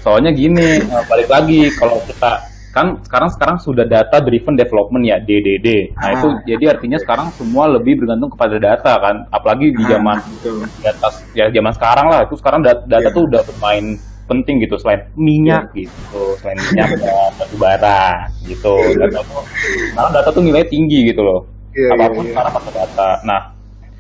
Soalnya 0.02 0.34
gini, 0.34 0.82
eh, 0.82 1.04
balik 1.06 1.30
lagi 1.30 1.70
kalau 1.78 2.02
kita 2.10 2.50
kan 2.70 3.02
sekarang 3.02 3.30
sekarang 3.34 3.58
sudah 3.58 3.86
data 3.86 4.22
driven 4.22 4.54
development 4.58 5.04
ya 5.06 5.18
DDD. 5.22 5.94
Nah 5.98 6.06
ah. 6.06 6.12
itu 6.18 6.28
jadi 6.46 6.78
artinya 6.78 6.98
sekarang 7.02 7.34
semua 7.34 7.66
lebih 7.70 8.02
bergantung 8.02 8.30
kepada 8.34 8.56
data 8.62 8.94
kan, 8.98 9.16
apalagi 9.30 9.74
di 9.74 9.84
ah, 9.86 9.90
zaman 9.98 10.18
ah, 10.18 10.70
di 10.78 10.86
atas 10.86 11.14
ya 11.34 11.46
zaman 11.50 11.74
sekarang 11.74 12.08
lah 12.10 12.20
itu 12.26 12.36
sekarang 12.38 12.62
data, 12.62 12.82
data 12.86 13.10
yeah. 13.10 13.14
tuh 13.14 13.24
udah 13.26 13.42
bermain 13.46 13.86
penting 14.30 14.62
gitu 14.62 14.78
selain 14.78 15.10
minyak 15.18 15.74
yeah. 15.74 15.90
gitu, 15.90 16.38
selain 16.38 16.62
minyak 16.70 16.88
batu 17.36 17.56
bara 17.58 18.30
gitu. 18.46 18.78
Data 18.94 19.20
tuh, 19.26 19.42
sekarang 19.90 20.12
data 20.14 20.30
tuh 20.30 20.44
nilai 20.46 20.64
tinggi 20.70 21.10
gitu 21.10 21.26
loh 21.26 21.50
yeah, 21.74 21.98
apa 21.98 22.14
pun 22.14 22.22
yeah, 22.22 22.30
yeah. 22.30 22.36
karena 22.38 22.52
pakai 22.54 22.72
data. 22.78 23.10
Nah, 23.26 23.42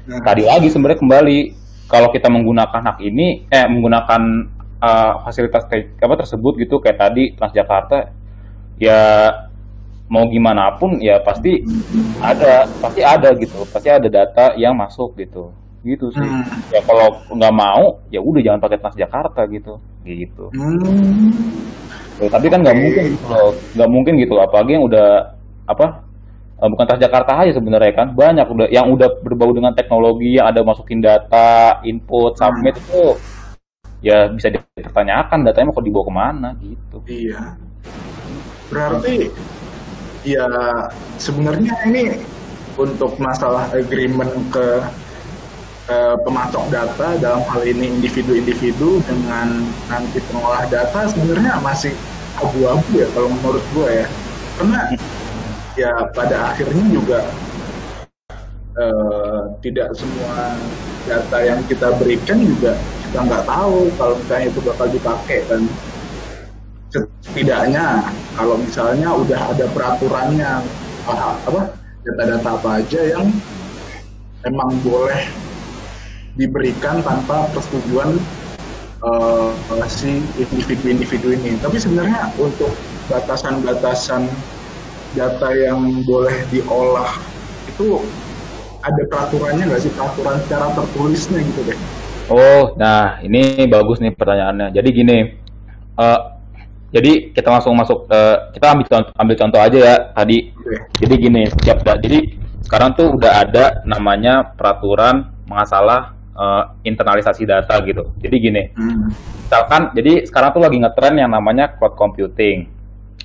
nah, 0.05 0.19
tadi 0.21 0.43
lagi 0.45 0.67
sebenarnya 0.69 0.99
kembali 1.01 1.37
kalau 1.89 2.13
kita 2.13 2.29
menggunakan 2.29 2.81
hak 2.85 2.97
ini, 3.01 3.49
eh 3.49 3.65
menggunakan 3.65 4.21
uh, 4.77 5.13
fasilitas 5.25 5.65
kayak 5.65 5.97
apa 5.97 6.15
tersebut 6.21 6.53
gitu 6.61 6.77
kayak 6.77 7.01
tadi 7.01 7.33
Transjakarta, 7.33 8.13
ya 8.77 9.33
mau 10.05 10.29
gimana 10.29 10.73
pun 10.77 11.01
ya 11.01 11.17
pasti 11.21 11.65
ada, 12.21 12.69
pasti 12.77 13.01
ada 13.01 13.33
gitu, 13.37 13.65
pasti 13.69 13.89
ada 13.89 14.05
data 14.05 14.53
yang 14.57 14.77
masuk 14.77 15.17
gitu, 15.17 15.49
gitu 15.83 16.11
sih. 16.11 16.23
Hmm. 16.23 16.43
Ya 16.71 16.81
kalau 16.83 17.07
nggak 17.31 17.53
mau, 17.55 17.97
ya 18.11 18.19
udah 18.19 18.41
jangan 18.43 18.59
pakai 18.59 18.77
Transjakarta 18.83 19.41
gitu, 19.51 19.73
gitu. 20.03 20.45
Hmm. 20.51 21.31
Ya, 22.19 22.27
tapi 22.27 22.51
kan 22.51 22.59
nggak 22.59 22.75
okay. 22.75 22.83
mungkin 22.83 23.03
gitu 23.15 23.25
loh, 23.31 23.51
nggak 23.79 23.89
mungkin 23.89 24.13
gitu 24.19 24.35
apalagi 24.43 24.71
yang 24.75 24.83
udah 24.83 25.07
apa 25.71 25.85
uh, 26.59 26.67
bukan 26.67 26.85
Transjakarta 26.85 27.31
aja 27.45 27.51
sebenarnya 27.55 27.93
kan 27.95 28.07
banyak 28.11 28.43
udah 28.43 28.67
yang 28.67 28.91
udah 28.91 29.07
berbau 29.23 29.55
dengan 29.55 29.71
teknologi 29.71 30.35
yang 30.35 30.51
ada 30.51 30.61
masukin 30.65 30.99
data 30.99 31.79
input 31.87 32.35
Hmm. 32.35 32.39
submit 32.51 32.75
itu 32.75 33.15
ya 34.03 34.27
bisa 34.31 34.51
dipertanyakan 34.51 35.47
datanya 35.47 35.71
mau 35.71 35.83
dibawa 35.83 36.05
ke 36.07 36.13
mana 36.13 36.49
gitu 36.59 36.97
Iya. 37.07 37.55
Berarti 38.67 39.15
ya 40.27 40.45
sebenarnya 41.15 41.73
ini 41.87 42.19
untuk 42.75 43.15
masalah 43.19 43.67
agreement 43.75 44.31
ke 44.51 44.67
eh, 45.89 46.15
pemasok 46.21 46.69
data 46.69 47.17
dalam 47.17 47.43
hal 47.49 47.62
ini 47.65 47.89
individu-individu 47.99 49.02
dengan 49.04 49.65
nanti 49.89 50.21
pengolah 50.30 50.69
data 50.69 51.10
sebenarnya 51.10 51.58
masih 51.60 51.93
abu-abu 52.39 52.88
ya 52.93 53.08
kalau 53.12 53.30
menurut 53.34 53.63
gue 53.73 54.06
ya. 54.06 54.08
Karena 54.56 54.80
ya 55.75 55.91
pada 56.13 56.54
akhirnya 56.54 56.86
juga 56.93 57.19
eh, 58.78 59.41
tidak 59.65 59.97
semua 59.97 60.56
data 61.10 61.38
yang 61.41 61.60
kita 61.65 61.95
berikan 61.97 62.38
juga 62.45 62.78
kita 63.10 63.25
nggak 63.25 63.43
tahu 63.49 63.89
kalau 63.97 64.13
misalnya 64.21 64.45
itu 64.54 64.60
bakal 64.62 64.88
dipakai 64.93 65.41
dan 65.49 65.62
setidaknya 67.25 68.06
kalau 68.38 68.56
misalnya 68.62 69.10
udah 69.13 69.41
ada 69.49 69.65
peraturannya 69.73 70.52
apa 71.10 71.73
data-data 72.06 72.49
apa 72.62 72.69
aja 72.82 73.02
yang 73.17 73.25
emang 74.45 74.69
boleh 74.86 75.48
diberikan 76.39 77.04
tanpa 77.04 77.52
persetujuan 77.52 78.15
eh, 79.04 79.88
si 79.91 80.23
individu-individu 80.39 81.36
ini. 81.36 81.60
Tapi 81.60 81.75
sebenarnya 81.75 82.32
untuk 82.39 82.71
batasan-batasan 83.12 84.32
data 85.17 85.49
yang 85.52 86.06
boleh 86.08 86.45
diolah 86.54 87.17
itu 87.67 87.99
ada 88.80 89.02
peraturannya 89.12 89.67
nggak 89.67 89.82
sih 89.84 89.91
peraturan 89.91 90.39
secara 90.47 90.71
tertulisnya 90.71 91.43
gitu 91.43 91.62
deh? 91.67 91.80
Oh, 92.30 92.78
nah 92.78 93.19
ini 93.25 93.67
bagus 93.67 93.99
nih 93.99 94.13
pertanyaannya. 94.13 94.71
Jadi 94.71 94.89
gini, 94.93 95.17
eh, 95.97 96.19
jadi 96.93 97.34
kita 97.34 97.49
langsung 97.49 97.73
masuk, 97.75 98.06
eh, 98.08 98.54
kita 98.56 98.65
ambil 98.78 98.86
contoh, 98.88 99.12
ambil 99.17 99.36
contoh 99.36 99.60
aja 99.60 99.78
ya 99.78 99.95
tadi. 100.13 100.54
Jadi 101.02 101.13
gini, 101.17 101.41
setiap 101.49 101.82
jadi 101.99 102.38
sekarang 102.63 102.93
tuh 102.93 103.17
udah 103.17 103.32
ada 103.41 103.82
namanya 103.82 104.54
peraturan 104.54 105.25
masalah 105.49 106.18
eh, 106.39 106.63
internalisasi 106.88 107.43
data 107.43 107.75
gitu. 107.84 108.08
Jadi 108.23 108.36
gini, 108.39 108.63
Hmm. 108.73 109.12
misalkan, 109.43 109.91
jadi 109.91 110.23
sekarang 110.23 110.56
tuh 110.56 110.62
lagi 110.63 110.78
ngetren 110.80 111.15
yang 111.19 111.32
namanya 111.36 111.75
cloud 111.75 111.99
computing. 111.99 112.63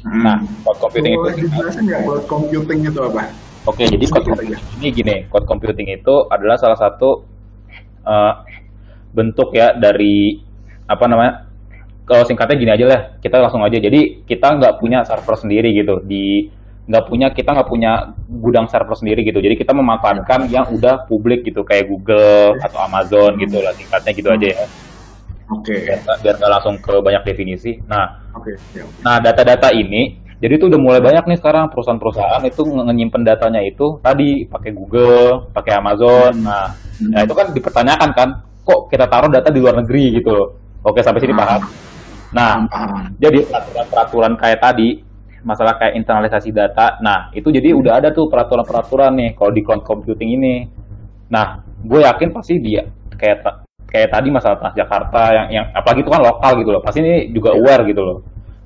Hmm. 0.03 0.22
Nah, 0.27 0.37
cloud 0.66 0.79
computing 0.83 1.14
Boleh 1.16 1.33
itu 1.38 1.46
dijelasin 1.48 1.83
nggak 1.87 2.00
cloud 2.03 2.24
computing 2.27 2.79
itu 2.85 3.00
apa? 3.00 3.22
Oke, 3.64 3.88
jadi 3.88 4.05
cloud 4.11 4.27
computing 4.29 4.61
ini 4.83 4.88
gini, 4.92 5.16
cloud 5.31 5.46
computing 5.46 5.88
itu 5.94 6.14
adalah 6.29 6.59
salah 6.59 6.77
satu 6.77 7.24
eh, 8.05 8.33
bentuk 9.14 9.55
ya 9.57 9.72
dari 9.72 10.37
apa 10.85 11.05
namanya? 11.09 11.48
Kalau 12.05 12.20
singkatnya 12.29 12.61
gini 12.61 12.72
aja 12.77 12.85
lah, 12.85 13.00
kita 13.24 13.40
langsung 13.40 13.64
aja. 13.64 13.81
Jadi 13.81 14.29
kita 14.29 14.61
nggak 14.61 14.77
punya 14.77 15.00
server 15.09 15.40
sendiri 15.40 15.72
gitu 15.72 16.05
di 16.05 16.53
nggak 16.84 17.04
punya 17.08 17.32
kita 17.32 17.50
nggak 17.56 17.70
punya 17.70 17.92
gudang 18.28 18.68
server 18.68 18.96
sendiri 18.96 19.24
gitu. 19.24 19.40
Jadi 19.40 19.56
kita 19.56 19.72
memanfaatkan 19.72 20.52
yang 20.52 20.68
udah 20.68 21.08
publik 21.08 21.44
gitu 21.48 21.64
kayak 21.64 21.88
Google 21.88 22.60
atau 22.60 22.78
Amazon 22.84 23.40
gitu 23.40 23.60
lah 23.64 23.72
singkatnya 23.72 24.12
gitu 24.12 24.28
aja 24.28 24.48
ya. 24.52 24.66
Oke. 25.52 25.76
Nggak- 25.76 26.18
biar 26.24 26.34
nggak 26.40 26.52
langsung 26.56 26.76
ke 26.80 26.94
banyak 27.00 27.22
definisi. 27.24 27.76
Nah, 27.84 28.04
Oke. 28.36 28.56
ya. 28.72 28.84
Nah, 29.04 29.20
data-data 29.20 29.72
ini, 29.76 30.16
jadi 30.40 30.56
itu 30.56 30.68
udah 30.68 30.80
mulai 30.80 31.00
banyak 31.04 31.24
nih 31.24 31.38
sekarang 31.40 31.68
perusahaan-perusahaan 31.68 32.42
itu 32.48 32.64
nyimpen 32.92 33.24
datanya 33.24 33.60
itu 33.60 34.00
tadi 34.00 34.48
pakai 34.48 34.72
Google, 34.72 35.52
pakai 35.52 35.80
Amazon. 35.80 36.32
Nah, 36.40 36.68
nah 37.12 37.20
itu 37.24 37.32
kan 37.36 37.52
dipertanyakan 37.52 38.10
kan, 38.16 38.28
kok 38.64 38.88
kita 38.88 39.04
taruh 39.08 39.28
data 39.28 39.48
di 39.52 39.60
luar 39.60 39.76
negeri 39.80 40.20
gitu. 40.20 40.36
Oke, 40.84 41.00
sampai 41.00 41.20
sini 41.20 41.32
Hmm. 41.32 41.40
paham. 41.44 41.62
Nah, 42.34 42.52
jadi 43.20 43.46
peraturan-peraturan 43.46 44.32
kayak 44.36 44.60
tadi, 44.60 44.88
masalah 45.44 45.76
kayak 45.76 46.00
internalisasi 46.00 46.50
data, 46.50 46.96
nah 47.04 47.28
itu 47.37 47.52
jadi 47.52 47.76
udah 47.76 48.00
ada 48.00 48.09
tuh 48.11 48.33
peraturan-peraturan 48.33 49.12
nih 49.14 49.30
kalau 49.37 49.52
di 49.52 49.61
cloud 49.61 49.85
computing 49.85 50.40
ini. 50.40 50.54
Nah, 51.28 51.61
gue 51.85 52.00
yakin 52.00 52.33
pasti 52.33 52.57
dia 52.59 52.88
kayak 53.14 53.64
kayak 53.87 54.09
tadi 54.11 54.28
masalah 54.33 54.59
Transjakarta 54.59 55.22
yang 55.37 55.46
yang 55.52 55.64
apalagi 55.70 56.02
itu 56.02 56.11
kan 56.11 56.22
lokal 56.24 56.59
gitu 56.59 56.70
loh, 56.72 56.83
pasti 56.83 56.98
ini 57.04 57.30
juga 57.30 57.54
aware 57.54 57.85
gitu 57.87 58.02
loh. 58.02 58.18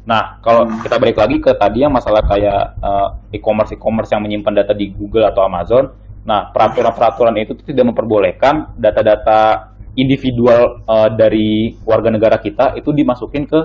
Nah, 0.08 0.40
kalau 0.40 0.64
Hmm. 0.64 0.80
kita 0.80 0.96
balik 0.96 1.20
lagi 1.20 1.36
ke 1.36 1.52
tadi 1.52 1.84
yang 1.84 1.92
masalah 1.92 2.24
kayak 2.24 2.80
eh, 2.80 3.08
e-commerce 3.36 3.76
e-commerce 3.76 4.08
yang 4.14 4.24
menyimpan 4.24 4.64
data 4.64 4.72
di 4.72 4.88
Google 4.88 5.28
atau 5.28 5.44
Amazon, 5.44 5.84
nah 6.24 6.48
peraturan-peraturan 6.48 7.36
itu 7.44 7.52
tidak 7.60 7.92
memperbolehkan 7.92 8.72
data-data 8.80 9.74
individual 9.98 10.80
eh, 10.88 11.10
dari 11.12 11.76
warga 11.84 12.08
negara 12.08 12.40
kita 12.40 12.72
itu 12.80 12.88
dimasukin 12.94 13.44
ke 13.44 13.60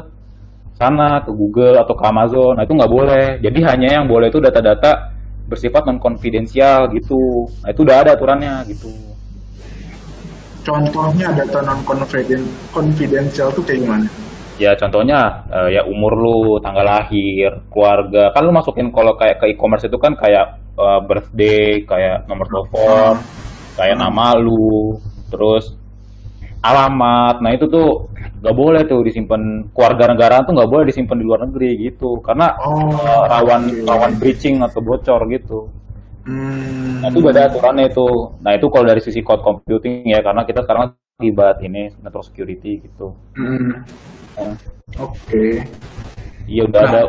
sana 0.74 1.22
ke 1.22 1.32
Google 1.32 1.78
atau 1.80 1.94
ke 1.94 2.04
Amazon 2.04 2.58
nah 2.58 2.64
itu 2.66 2.74
nggak 2.74 2.94
boleh. 2.94 3.28
Jadi 3.40 3.60
hanya 3.64 3.90
yang 4.02 4.06
boleh 4.06 4.28
itu 4.30 4.40
data-data 4.42 5.14
bersifat 5.48 5.86
non 5.86 6.00
konfidensial 6.00 6.90
gitu. 6.92 7.48
Nah 7.62 7.70
itu 7.70 7.82
udah 7.86 7.98
ada 8.02 8.12
aturannya 8.16 8.64
gitu. 8.72 8.90
Contohnya 10.64 11.30
data 11.36 11.60
non 11.62 11.84
confidential 12.72 13.52
tuh 13.52 13.64
kayak 13.64 13.82
gimana? 13.84 14.08
ya 14.54 14.78
contohnya 14.78 15.50
eh, 15.50 15.70
ya 15.76 15.82
umur 15.90 16.14
lu 16.14 16.40
tanggal 16.62 16.86
lahir 16.86 17.52
keluarga. 17.74 18.30
Kan 18.32 18.46
lu 18.46 18.54
masukin 18.54 18.94
kalau 18.94 19.18
kayak 19.18 19.42
ke 19.42 19.50
e-commerce 19.54 19.90
itu 19.90 19.98
kan 19.98 20.14
kayak 20.14 20.62
eh, 20.78 21.00
birthday 21.10 21.82
kayak 21.84 22.30
nomor 22.30 22.46
telepon 22.48 23.18
kayak 23.74 23.98
nama 23.98 24.38
lu 24.38 24.98
terus 25.34 25.74
alamat 26.64 27.44
nah 27.44 27.52
itu 27.52 27.68
tuh 27.68 28.08
nggak 28.40 28.56
boleh 28.56 28.82
tuh 28.88 29.00
disimpan 29.04 29.68
keluarga 29.76 30.04
negaraan 30.12 30.44
tuh 30.48 30.54
nggak 30.56 30.72
boleh 30.72 30.86
disimpan 30.88 31.18
di 31.20 31.26
luar 31.28 31.40
negeri 31.48 31.70
gitu 31.92 32.20
karena 32.24 32.56
Oh, 32.64 32.96
eh, 33.04 33.24
rawan 33.28 33.62
oke. 33.68 33.84
rawan 33.88 34.12
breaching 34.20 34.64
atau 34.64 34.80
bocor 34.80 35.22
gitu 35.30 35.68
Hmm. 36.24 37.04
Nah, 37.04 37.12
itu 37.12 37.20
ada 37.28 37.52
aturannya 37.52 37.92
itu. 37.92 38.08
Nah, 38.40 38.56
itu 38.56 38.72
kalau 38.72 38.88
dari 38.88 39.04
sisi 39.04 39.20
cloud 39.20 39.44
computing 39.44 40.08
ya, 40.08 40.24
karena 40.24 40.48
kita 40.48 40.64
sekarang 40.64 40.96
bahas 41.36 41.60
ini 41.60 41.92
network 42.00 42.32
security 42.32 42.80
gitu. 42.80 43.12
Hmm. 43.36 43.84
Nah, 44.40 44.56
Oke. 45.04 45.68
iya 46.48 46.64
udah 46.64 46.80
Nah. 46.80 46.92
ada. 46.96 47.02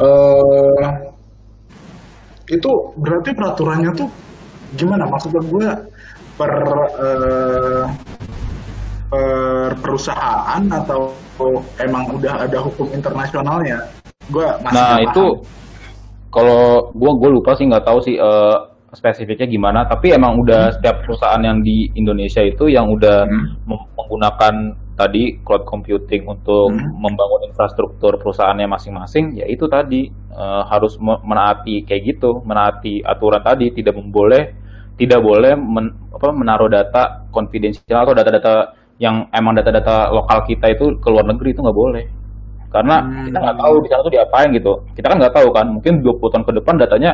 eh 0.00 0.86
itu 2.50 2.70
berarti 2.94 3.30
peraturannya 3.34 3.90
tuh 3.94 4.08
gimana? 4.78 5.10
Maksudnya 5.10 5.42
gue 5.42 5.66
per 6.40 6.52
eh, 7.04 7.84
per 9.12 9.76
perusahaan 9.84 10.62
atau 10.72 11.12
emang 11.84 12.16
udah 12.16 12.48
ada 12.48 12.58
hukum 12.64 12.88
internasionalnya? 12.96 13.84
Gue 14.32 14.46
masih 14.64 14.76
Nah, 14.76 14.96
itu 15.04 15.24
kalau 16.30 16.94
gua 16.94 17.12
gua 17.18 17.30
lupa 17.34 17.52
sih 17.58 17.66
nggak 17.68 17.84
tahu 17.84 17.98
sih 18.06 18.16
eh, 18.16 18.56
spesifiknya 18.94 19.46
gimana, 19.50 19.84
tapi 19.86 20.14
emang 20.14 20.38
udah 20.40 20.74
setiap 20.74 21.06
perusahaan 21.06 21.42
yang 21.42 21.60
di 21.60 21.90
Indonesia 21.94 22.42
itu 22.42 22.70
yang 22.70 22.88
udah 22.90 23.26
Hmm. 23.26 23.46
menggunakan 23.66 24.54
tadi 24.98 25.40
cloud 25.46 25.64
computing 25.64 26.26
untuk 26.28 26.70
Hmm. 26.74 26.92
membangun 26.98 27.50
infrastruktur 27.50 28.18
perusahaannya 28.20 28.66
masing-masing, 28.66 29.38
ya 29.38 29.46
itu 29.46 29.66
tadi 29.66 30.10
eh, 30.10 30.62
harus 30.70 30.96
me- 31.02 31.22
menaati 31.26 31.82
kayak 31.86 32.02
gitu, 32.16 32.42
menaati 32.46 33.02
aturan 33.02 33.42
tadi, 33.42 33.74
tidak 33.74 33.98
memboleh 33.98 34.59
tidak 35.00 35.24
boleh 35.24 35.56
men- 35.56 35.96
apa, 36.12 36.28
menaruh 36.28 36.68
data 36.68 37.24
konfidensial 37.32 38.04
atau 38.04 38.12
data-data 38.12 38.76
yang 39.00 39.24
emang 39.32 39.56
data-data 39.56 40.12
lokal 40.12 40.44
kita 40.44 40.68
itu 40.68 41.00
ke 41.00 41.08
luar 41.08 41.24
negeri 41.24 41.56
itu 41.56 41.64
nggak 41.64 41.72
boleh. 41.74 42.04
Karena 42.68 43.00
Hmm. 43.00 43.24
kita 43.26 43.38
nggak 43.40 43.56
tahu 43.56 43.74
di 43.80 43.88
sana 43.88 44.00
tuh 44.04 44.12
diapain 44.12 44.48
gitu. 44.52 44.72
Kita 44.92 45.06
kan 45.08 45.16
nggak 45.16 45.34
tahu 45.34 45.48
kan 45.50 45.66
mungkin 45.66 46.04
20 46.04 46.28
tahun 46.28 46.44
ke 46.44 46.52
depan 46.60 46.74
datanya 46.76 47.12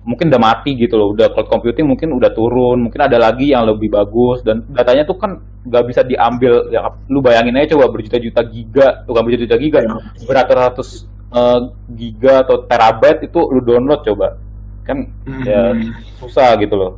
mungkin 0.00 0.28
udah 0.28 0.38
mati 0.38 0.76
gitu 0.76 0.94
loh. 0.94 1.10
Udah 1.10 1.32
cloud 1.32 1.48
computing 1.48 1.88
mungkin 1.88 2.12
udah 2.12 2.30
turun 2.30 2.84
mungkin 2.84 3.00
ada 3.00 3.16
lagi 3.16 3.50
yang 3.50 3.64
lebih 3.64 3.88
bagus 3.88 4.44
dan 4.44 4.60
datanya 4.70 5.02
tuh 5.02 5.16
kan 5.16 5.40
nggak 5.64 5.84
bisa 5.88 6.04
diambil. 6.04 6.68
Ya 6.68 6.84
lu 7.08 7.18
bayangin 7.18 7.56
aja 7.56 7.74
coba 7.74 7.88
berjuta-juta 7.90 8.44
giga 8.46 8.86
bukan 9.08 9.22
berjuta-juta 9.24 9.56
giga 9.56 9.78
Ya. 9.80 9.96
beratus-ratus 10.28 10.88
eh, 11.30 11.58
giga 11.94 12.44
atau 12.44 12.66
terabyte 12.66 13.24
itu 13.24 13.40
lu 13.48 13.62
download 13.62 14.02
coba 14.04 14.36
kan 14.82 14.98
ya 15.44 15.72
Hmm. 15.72 15.92
susah 16.18 16.56
gitu 16.56 16.74
loh 16.74 16.92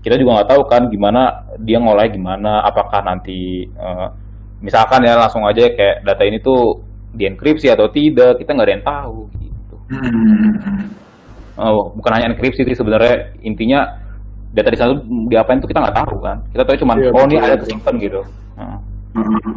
kita 0.00 0.14
juga 0.14 0.38
nggak 0.38 0.50
tahu 0.50 0.62
kan 0.66 0.82
gimana 0.86 1.22
dia 1.58 1.78
ngolahnya 1.78 2.14
gimana 2.14 2.52
apakah 2.62 3.02
nanti 3.02 3.64
eh, 3.66 4.08
misalkan 4.58 5.02
ya 5.02 5.18
langsung 5.18 5.42
aja 5.42 5.66
kayak 5.68 6.02
data 6.02 6.22
ini 6.22 6.38
tuh 6.38 6.78
dienkripsi 7.12 7.68
atau 7.68 7.88
tidak 7.88 8.38
kita 8.38 8.50
nggak 8.52 8.66
ada 8.66 8.74
yang 8.76 8.86
tahu 8.86 9.18
gitu 9.38 9.76
Hmm. 9.86 10.90
oh 11.56 11.94
bukan 11.94 12.12
hanya 12.12 12.34
enkripsi 12.34 12.62
sih 12.62 12.74
sebenarnya 12.74 13.34
intinya 13.40 13.86
data 14.50 14.66
di 14.66 14.78
sana 14.78 14.94
tuh 14.94 15.04
diapain 15.26 15.58
tuh 15.58 15.68
kita 15.68 15.78
nggak 15.78 15.96
tahu 15.96 16.16
kan 16.18 16.36
kita 16.50 16.62
tahu 16.64 16.76
cuma 16.80 16.92
Iya, 16.96 17.10
oh 17.12 17.22
ini 17.24 17.36
ada 17.36 17.54
betul. 17.54 17.62
kesimpan 17.66 17.94
gitu 17.98 18.20
Nah. 18.56 18.78
Hmm. 19.14 19.52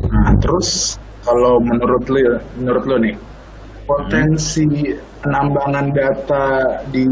Nah, 0.00 0.32
terus 0.40 0.96
kalau 1.22 1.60
menurut 1.60 2.02
lu, 2.08 2.18
menurut 2.56 2.84
lu 2.88 2.96
nih, 2.98 3.14
potensi 3.90 4.94
penambangan 5.18 5.90
data 5.90 6.46
di 6.94 7.06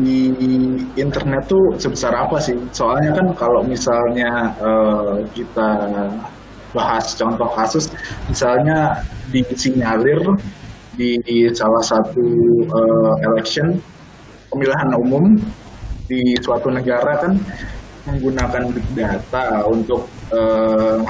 internet 0.95 1.51
tuh 1.51 1.75
sebesar 1.75 2.15
apa 2.15 2.39
sih? 2.39 2.55
Soalnya 2.71 3.19
kan 3.19 3.27
kalau 3.35 3.67
misalnya 3.67 4.55
uh, 4.63 5.19
kita 5.35 5.91
bahas 6.71 7.19
contoh 7.19 7.51
kasus, 7.59 7.91
misalnya 8.31 9.03
disinyalir 9.35 10.23
di 10.95 11.19
salah 11.55 11.83
satu 11.83 12.27
uh, 12.71 13.15
election 13.27 13.83
pemilihan 14.51 14.91
umum 14.99 15.25
di 16.07 16.35
suatu 16.41 16.71
negara 16.73 17.21
kan 17.21 17.35
menggunakan 18.09 18.73
data 18.97 19.63
untuk 19.69 20.09
uh, 20.33 21.03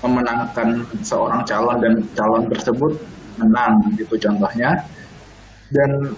memenangkan 0.00 0.86
seorang 1.02 1.42
calon 1.44 1.76
dan 1.82 1.94
calon 2.16 2.42
tersebut 2.48 2.92
menang 3.38 3.74
gitu 3.94 4.14
contohnya 4.18 4.74
dan 5.72 6.16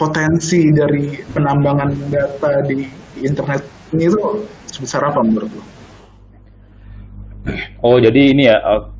potensi 0.00 0.72
dari 0.72 1.20
penambangan 1.32 1.92
data 2.08 2.64
di 2.64 2.88
internet 3.20 3.60
ini 3.92 4.08
itu 4.08 4.20
sebesar 4.72 5.04
apa 5.04 5.20
menurut 5.20 5.50
lo? 5.52 5.64
Oh 7.80 7.96
jadi 7.96 8.32
ini 8.32 8.48
ya 8.48 8.56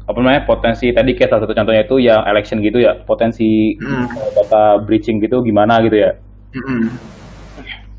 apa 0.09 0.17
namanya 0.19 0.49
potensi 0.49 0.91
tadi 0.91 1.15
kayak 1.15 1.31
salah 1.31 1.43
satu 1.45 1.55
contohnya 1.55 1.85
itu 1.87 1.97
yang 2.03 2.25
election 2.27 2.59
gitu 2.65 2.83
ya 2.83 2.99
potensi 3.05 3.77
hmm. 3.79 4.07
data 4.37 4.81
breaching 4.83 5.21
gitu 5.23 5.45
gimana 5.45 5.81
gitu 5.85 5.97
ya? 6.01 6.11
Hmm. 6.57 6.85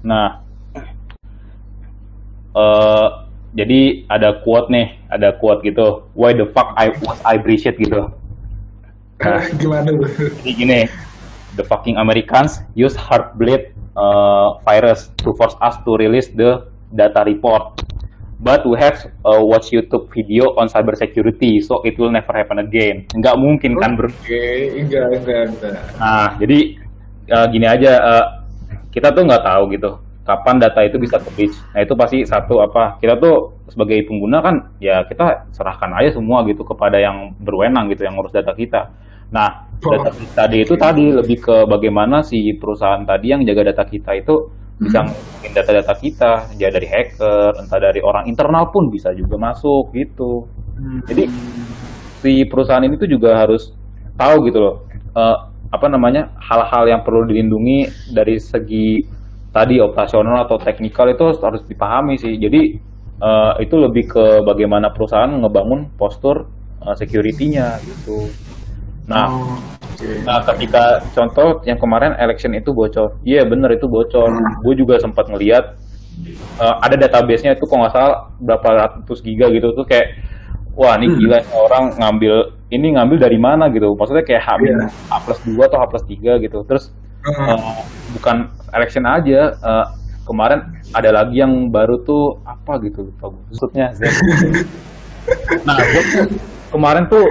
Nah 0.04 0.28
uh, 2.58 3.08
jadi 3.56 4.08
ada 4.10 4.42
quote 4.44 4.68
nih 4.74 4.98
ada 5.14 5.38
quote 5.38 5.64
gitu 5.64 6.04
why 6.18 6.36
the 6.36 6.48
fuck 6.52 6.74
I 6.76 6.92
was 7.06 7.22
I 7.24 7.38
breach 7.40 7.70
it 7.70 7.78
gitu. 7.78 8.12
Nah, 9.22 9.46
gimana 9.62 9.94
Jadi 10.42 10.52
gini 10.58 10.80
the 11.56 11.64
fucking 11.64 11.98
Americans 11.98 12.60
use 12.76 12.96
Heartbleed 12.96 13.74
uh, 13.96 14.60
virus 14.64 15.12
to 15.24 15.34
force 15.36 15.56
us 15.62 15.78
to 15.84 15.96
release 15.98 16.30
the 16.34 16.68
data 16.96 17.24
report. 17.26 17.82
But 18.42 18.66
we 18.66 18.74
have 18.82 18.98
uh, 19.22 19.38
watch 19.46 19.70
YouTube 19.70 20.10
video 20.10 20.58
on 20.58 20.66
cyber 20.66 20.98
security, 20.98 21.62
so 21.62 21.86
it 21.86 21.94
will 22.02 22.10
never 22.10 22.34
happen 22.34 22.58
again. 22.58 23.06
Enggak 23.14 23.38
mungkin 23.38 23.78
kan, 23.78 23.94
bro? 23.94 24.10
Oke, 24.10 24.18
okay. 24.26 24.82
enggak, 24.82 25.14
enggak, 25.14 25.44
enggak. 25.54 25.78
Nah, 26.02 26.30
jadi 26.42 26.60
uh, 27.30 27.46
gini 27.54 27.68
aja, 27.70 27.92
uh, 28.02 28.26
kita 28.90 29.14
tuh 29.14 29.30
nggak 29.30 29.46
tahu 29.46 29.64
gitu 29.78 29.92
kapan 30.22 30.62
data 30.62 30.86
itu 30.86 31.02
bisa 31.02 31.18
ke 31.18 31.30
breach. 31.34 31.58
Nah 31.74 31.82
itu 31.82 31.94
pasti 31.98 32.18
satu 32.24 32.62
apa 32.62 33.02
kita 33.02 33.18
tuh 33.18 33.58
sebagai 33.70 34.06
pengguna 34.06 34.44
kan 34.44 34.56
ya 34.78 35.02
kita 35.10 35.50
serahkan 35.50 35.92
aja 35.98 36.14
semua 36.18 36.46
gitu 36.46 36.62
kepada 36.62 37.02
yang 37.02 37.34
berwenang 37.42 37.90
gitu 37.90 38.06
yang 38.06 38.14
ngurus 38.18 38.34
data 38.34 38.54
kita. 38.54 38.94
Nah 39.34 39.66
data 39.82 40.14
tadi 40.38 40.58
itu 40.62 40.78
tadi 40.78 41.10
lebih 41.10 41.38
ke 41.42 41.58
bagaimana 41.66 42.22
si 42.22 42.54
perusahaan 42.58 43.02
tadi 43.02 43.34
yang 43.34 43.42
jaga 43.42 43.74
data 43.74 43.84
kita 43.90 44.14
itu 44.14 44.62
bisa 44.82 45.06
hmm. 45.06 45.54
data-data 45.54 45.94
kita 45.94 46.32
ya 46.58 46.74
dari 46.74 46.90
hacker 46.90 47.54
entah 47.62 47.78
dari 47.78 48.02
orang 48.02 48.26
internal 48.26 48.74
pun 48.74 48.90
bisa 48.90 49.14
juga 49.14 49.38
masuk 49.38 49.94
gitu 49.94 50.50
hmm. 50.74 51.06
jadi 51.06 51.30
si 52.26 52.50
perusahaan 52.50 52.82
ini 52.82 52.98
tuh 52.98 53.06
juga 53.06 53.46
harus 53.46 53.78
tahu 54.18 54.50
gitu 54.50 54.58
loh 54.58 54.76
uh, 55.14 55.54
apa 55.70 55.86
namanya 55.86 56.34
hal-hal 56.42 56.90
yang 56.90 57.02
perlu 57.06 57.30
dilindungi 57.30 57.94
dari 58.10 58.42
segi 58.42 59.06
tadi 59.52 59.84
operasional 59.84 60.48
atau 60.48 60.58
teknikal 60.60 61.12
itu 61.12 61.36
harus 61.40 61.62
dipahami 61.68 62.16
sih 62.16 62.40
jadi 62.40 62.80
uh, 63.20 63.54
itu 63.60 63.76
lebih 63.76 64.08
ke 64.08 64.26
bagaimana 64.48 64.92
perusahaan 64.96 65.32
ngebangun 65.32 65.92
postur 66.00 66.48
uh, 66.84 66.96
security-nya 66.96 67.80
gitu 67.84 68.32
nah 69.08 69.28
oh 69.28 69.60
Nah, 70.26 70.42
ketika 70.54 71.04
contoh 71.14 71.62
yang 71.68 71.78
kemarin 71.78 72.18
election 72.18 72.58
itu 72.58 72.74
bocor, 72.74 73.22
iya 73.22 73.42
yeah, 73.42 73.46
bener 73.46 73.70
itu 73.78 73.86
bocor. 73.86 74.30
Hmm. 74.30 74.66
Gue 74.66 74.74
juga 74.74 74.98
sempat 74.98 75.30
ngeliat 75.30 75.78
uh, 76.58 76.76
ada 76.82 76.96
database-nya 76.98 77.54
itu 77.54 77.64
kok 77.70 77.78
nggak 77.78 77.94
salah 77.94 78.34
berapa 78.42 78.68
ratus 78.88 79.20
giga 79.22 79.50
gitu 79.54 79.74
tuh 79.78 79.86
kayak 79.86 80.18
wah 80.74 80.98
ini 80.98 81.12
hmm. 81.12 81.18
gila 81.22 81.38
orang 81.54 81.84
ngambil 82.02 82.34
ini 82.72 82.88
ngambil 82.98 83.18
dari 83.20 83.38
mana 83.38 83.70
gitu. 83.70 83.94
Maksudnya 83.94 84.26
kayak 84.26 84.42
H 84.42 84.50
yeah. 84.66 84.90
H 84.90 85.14
plus 85.22 85.40
dua 85.46 85.64
atau 85.70 85.78
H 85.78 85.86
plus 85.92 86.06
tiga 86.10 86.34
gitu. 86.42 86.60
Terus 86.66 86.90
hmm. 86.90 87.01
Uh, 87.26 87.82
bukan 88.18 88.50
election 88.74 89.06
aja. 89.06 89.56
Uh, 89.62 89.88
kemarin 90.26 90.60
ada 90.94 91.10
lagi 91.12 91.42
yang 91.42 91.68
baru 91.74 92.00
tuh 92.06 92.40
apa 92.46 92.80
gitu 92.86 93.10
lupa 93.10 93.34
maksudnya 93.52 93.92
nah 95.68 95.78
kemarin 96.72 97.04
tuh 97.10 97.26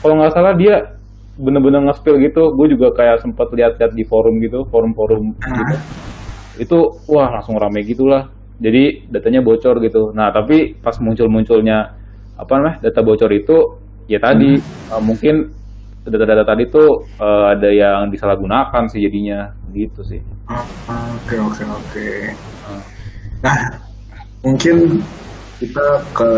kalau 0.00 0.18
nggak 0.20 0.32
salah 0.34 0.54
dia 0.56 0.98
bener-bener 1.34 1.90
nge-spill 1.90 2.18
gitu 2.22 2.54
gue 2.54 2.66
juga 2.74 2.94
kayak 2.94 3.22
sempat 3.22 3.50
lihat-lihat 3.50 3.92
di 3.92 4.04
forum 4.06 4.38
gitu 4.42 4.66
forum-forum 4.70 5.34
uh. 5.34 5.46
gitu 5.52 5.76
itu 6.54 6.78
wah 7.10 7.34
langsung 7.34 7.58
rame 7.58 7.82
gitulah 7.82 8.30
jadi 8.62 9.06
datanya 9.10 9.42
bocor 9.42 9.82
gitu 9.82 10.14
nah 10.14 10.30
tapi 10.30 10.78
pas 10.78 10.94
muncul-munculnya 11.02 11.94
apa 12.34 12.52
namanya 12.54 12.76
data 12.86 13.00
bocor 13.02 13.30
itu 13.34 13.78
ya 14.06 14.22
tadi 14.22 14.58
uh. 14.90 14.98
uh, 14.98 15.02
mungkin 15.02 15.50
data-data 16.04 16.44
tadi 16.44 16.64
tuh 16.68 17.08
uh, 17.18 17.52
ada 17.56 17.68
yang 17.72 18.12
disalahgunakan 18.12 18.84
sih 18.92 19.00
jadinya. 19.00 19.50
Gitu 19.72 20.00
sih. 20.04 20.20
Oke 20.88 21.36
oke 21.40 21.64
oke. 21.64 22.08
Nah 23.40 23.58
mungkin 24.44 25.00
kita 25.58 25.86
ke 26.12 26.30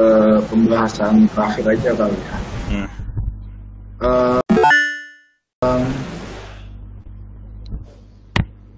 pembahasan 0.47 1.27
terakhir 1.35 1.65
aja 1.75 1.91
kali 1.99 2.19
ya. 2.21 2.37
Hmm. 2.67 2.89
uh, 4.03 4.43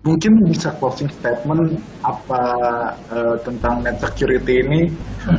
mungkin 0.09 0.33
bisa 0.48 0.72
closing 0.81 1.12
statement 1.12 1.77
apa 2.01 2.42
uh, 3.12 3.37
tentang 3.44 3.85
net 3.85 4.01
security 4.01 4.64
ini 4.64 4.81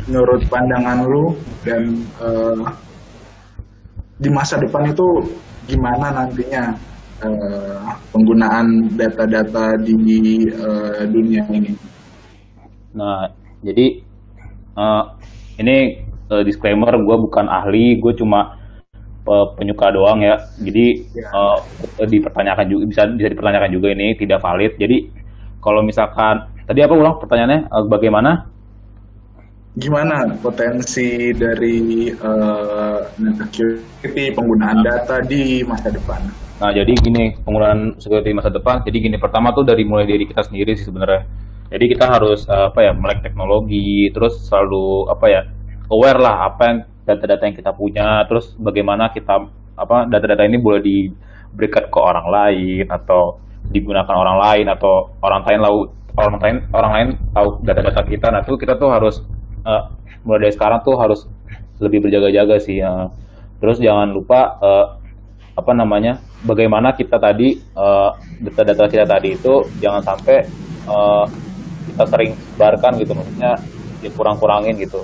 menurut 0.06 0.46
pandangan 0.46 1.10
lu 1.10 1.34
dan 1.66 2.06
uh, 2.22 2.70
di 4.20 4.30
masa 4.30 4.60
depan 4.60 4.92
itu 4.92 5.08
gimana 5.66 6.12
nantinya 6.12 6.76
uh, 7.24 7.96
penggunaan 8.12 8.92
data-data 9.00 9.80
di 9.80 10.44
uh, 10.60 11.08
dunia 11.08 11.44
ini? 11.50 11.72
Nah, 12.94 13.32
jadi 13.64 14.04
uh, 14.76 15.04
ini 15.58 16.04
uh, 16.30 16.44
disclaimer, 16.44 16.92
gue 16.92 17.18
bukan 17.26 17.48
ahli, 17.48 17.98
gue 17.98 18.14
cuma 18.20 18.60
penyuka 19.30 19.94
doang 19.94 20.20
ya. 20.26 20.36
Jadi. 20.58 21.06
Uh, 21.30 21.58
dipertanyakan 22.00 22.66
juga 22.72 22.84
bisa 22.88 23.02
bisa 23.12 23.28
dipertanyakan 23.28 23.72
juga 23.76 23.92
ini 23.92 24.16
tidak 24.16 24.40
valid. 24.40 24.80
Jadi 24.80 25.12
kalau 25.60 25.84
misalkan 25.84 26.48
tadi 26.64 26.80
apa 26.80 26.96
ulang 26.96 27.20
pertanyaannya 27.20 27.68
uh, 27.68 27.86
bagaimana? 27.92 28.48
Gimana 29.80 30.28
potensi 30.44 31.32
dari 31.32 32.12
uh, 32.12 33.00
security 33.16 34.36
penggunaan 34.36 34.84
data 34.84 35.24
di 35.24 35.64
masa 35.64 35.88
depan? 35.88 36.20
Nah, 36.60 36.76
jadi 36.76 36.92
gini, 37.00 37.40
penggunaan 37.48 37.96
security 37.96 38.36
masa 38.36 38.52
depan. 38.52 38.84
Jadi 38.84 39.08
gini, 39.08 39.16
pertama 39.16 39.56
tuh 39.56 39.64
dari 39.64 39.88
mulai 39.88 40.04
dari 40.04 40.28
kita 40.28 40.44
sendiri 40.44 40.76
sih 40.76 40.84
sebenarnya. 40.84 41.24
Jadi 41.72 41.96
kita 41.96 42.12
harus 42.12 42.44
uh, 42.52 42.76
apa 42.76 42.80
ya, 42.84 42.92
melek 42.92 43.24
teknologi, 43.24 44.12
terus 44.12 44.44
selalu 44.52 45.08
apa 45.08 45.26
ya, 45.32 45.42
aware 45.88 46.20
lah 46.20 46.52
apa 46.52 46.62
yang 46.68 46.78
data-data 47.08 47.44
yang 47.48 47.56
kita 47.56 47.72
punya, 47.72 48.28
terus 48.28 48.52
bagaimana 48.60 49.16
kita 49.16 49.48
apa 49.80 50.12
data-data 50.12 50.44
ini 50.44 50.60
boleh 50.60 50.84
diberikan 50.84 51.88
ke 51.88 52.00
orang 52.04 52.28
lain 52.28 52.84
atau 52.92 53.40
digunakan 53.72 54.12
orang 54.12 54.38
lain 54.44 54.66
atau 54.68 55.08
orang 55.24 55.42
lain 55.48 55.60
lalu 55.64 55.80
orang 56.20 56.36
lain 56.44 56.58
orang 56.76 56.92
lain 56.92 57.08
tahu 57.32 57.48
data-data 57.64 58.02
kita, 58.04 58.28
nah 58.28 58.44
itu 58.44 58.60
kita 58.60 58.76
tuh 58.76 58.92
harus 58.92 59.24
uh, 59.66 59.92
mulai 60.28 60.48
dari 60.48 60.54
sekarang 60.54 60.84
tuh 60.84 60.96
harus 61.00 61.26
lebih 61.80 62.06
berjaga-jaga 62.08 62.60
sih. 62.60 62.80
Uh, 62.84 63.08
terus 63.60 63.80
jangan 63.80 64.12
lupa 64.12 64.60
uh, 64.60 64.86
apa 65.56 65.72
namanya 65.76 66.24
bagaimana 66.48 66.96
kita 66.96 67.20
tadi 67.20 67.60
data-data 68.40 68.88
uh, 68.88 68.90
kita 68.92 69.04
tadi 69.04 69.36
itu 69.36 69.68
jangan 69.84 70.00
sampai 70.00 70.48
uh, 70.88 71.28
kita 71.92 72.04
sering 72.08 72.32
sebarkan 72.56 72.92
gitu 73.04 73.12
maksudnya 73.12 73.60
dikurang-kurangin 74.00 74.80
gitu. 74.80 75.04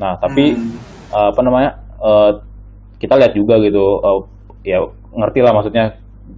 Nah 0.00 0.16
tapi 0.16 0.56
hmm 0.56 0.90
uh, 1.14 1.28
apa 1.34 1.40
namanya 1.42 1.70
uh, 2.00 2.30
kita 3.02 3.14
lihat 3.18 3.32
juga 3.34 3.58
gitu 3.62 4.00
uh, 4.00 4.20
ya 4.62 4.82
ngerti 5.14 5.40
lah 5.42 5.52
maksudnya 5.54 5.84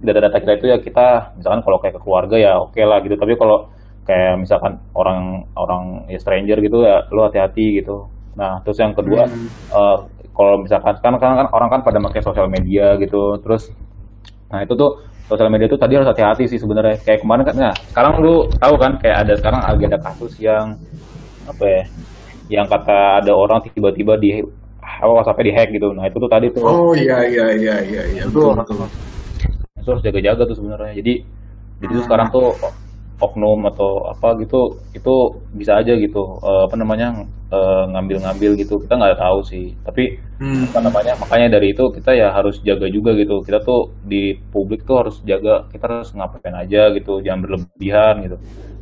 data-data 0.01 0.41
kita 0.41 0.53
itu 0.57 0.65
ya 0.73 0.77
kita 0.81 1.37
misalkan 1.37 1.61
kalau 1.61 1.77
kayak 1.77 1.95
ke 1.99 2.01
keluarga 2.01 2.35
ya 2.39 2.53
oke 2.57 2.73
okay 2.73 2.83
lah 2.83 2.99
gitu 3.05 3.13
tapi 3.13 3.37
kalau 3.37 3.69
kayak 4.03 4.43
misalkan 4.43 4.79
orang 4.95 5.47
orang 5.55 6.07
ya 6.11 6.19
stranger 6.19 6.59
gitu 6.59 6.83
ya 6.83 7.07
lo 7.11 7.27
hati-hati 7.27 7.83
gitu 7.83 8.07
nah 8.33 8.59
terus 8.65 8.77
yang 8.81 8.91
kedua 8.97 9.29
hmm. 9.29 9.47
uh, 9.71 9.97
kalau 10.33 10.65
misalkan 10.65 10.97
kan, 10.99 11.13
kan 11.21 11.45
kan 11.45 11.47
orang 11.53 11.69
kan 11.69 11.81
pada 11.85 12.01
pakai 12.01 12.21
sosial 12.25 12.49
media 12.49 12.97
gitu 12.97 13.37
terus 13.39 13.69
nah 14.49 14.61
itu 14.61 14.73
tuh 14.75 15.01
sosial 15.29 15.49
media 15.49 15.71
tuh 15.71 15.79
tadi 15.79 15.95
harus 15.95 16.09
hati-hati 16.09 16.49
sih 16.49 16.59
sebenarnya 16.59 16.99
kayak 17.05 17.23
kemarin 17.23 17.43
kan 17.47 17.55
nah 17.55 17.73
sekarang 17.93 18.13
lu 18.19 18.49
tahu 18.59 18.75
kan 18.75 18.99
kayak 18.99 19.17
ada 19.23 19.33
sekarang 19.39 19.61
agenda 19.63 19.97
kasus 20.01 20.35
yang 20.41 20.75
apa 21.47 21.63
ya 21.63 21.83
yang 22.51 22.67
kata 22.67 23.23
ada 23.23 23.31
orang 23.31 23.63
tiba-tiba 23.71 24.19
di 24.19 24.43
apa 24.83 25.09
WhatsApp 25.09 25.41
di 25.43 25.51
hack 25.55 25.69
gitu. 25.71 25.95
Nah 25.95 26.05
itu 26.07 26.17
tuh 26.19 26.31
tadi 26.31 26.47
tuh. 26.51 26.63
Oh 26.63 26.91
iya 26.91 27.23
iya 27.23 27.45
iya 27.55 27.75
iya 27.81 28.03
iya. 28.13 28.23
Betul 28.27 28.55
betul. 28.55 28.87
itu 29.83 29.91
harus 29.91 30.03
jaga-jaga 30.07 30.47
tuh 30.47 30.55
sebenarnya 30.55 30.91
jadi 30.95 31.13
jadi 31.83 31.91
tuh 31.91 32.03
sekarang 32.07 32.27
tuh 32.31 32.55
oknum 33.25 33.59
atau 33.71 33.89
apa 34.13 34.27
gitu 34.41 34.55
itu 34.97 35.09
bisa 35.59 35.71
aja 35.79 35.93
gitu 36.03 36.19
eh, 36.47 36.61
apa 36.67 36.75
namanya 36.81 37.07
eh, 37.53 37.83
ngambil-ngambil 37.91 38.51
gitu. 38.61 38.73
Kita 38.83 38.93
nggak 38.99 39.19
tahu 39.23 39.39
sih. 39.51 39.65
Tapi 39.85 40.03
Hmm. 40.41 40.65
apa 40.67 40.79
namanya 40.83 41.13
makanya 41.21 41.47
dari 41.55 41.67
itu 41.73 41.83
kita 41.95 42.11
ya 42.21 42.27
harus 42.37 42.55
jaga 42.67 42.87
juga 42.95 43.11
gitu. 43.21 43.33
Kita 43.47 43.59
tuh 43.67 43.79
di 44.11 44.35
publik 44.53 44.83
tuh 44.87 44.95
harus 45.01 45.15
jaga 45.29 45.65
kita 45.73 45.83
harus 45.87 46.09
ngapain 46.17 46.55
aja 46.63 46.79
gitu 46.97 47.11
jangan 47.25 47.39
berlebihan 47.45 48.13
gitu. 48.25 48.37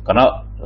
Karena 0.06 0.24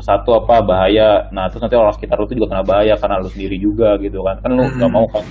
satu 0.09 0.31
apa 0.41 0.55
bahaya. 0.65 1.29
Nah 1.35 1.45
terus 1.51 1.62
nanti 1.65 1.77
orang 1.77 1.95
sekitar 1.97 2.17
lu 2.21 2.25
tuh 2.31 2.37
juga 2.39 2.49
kena 2.57 2.65
bahaya 2.65 2.95
karena 3.01 3.17
lu 3.23 3.29
sendiri 3.35 3.57
juga 3.61 3.97
gitu 4.05 4.19
kan. 4.27 4.37
Kan 4.43 4.51
lu 4.57 4.65
nggak 4.77 4.91
mau 4.93 5.05
kan 5.12 5.25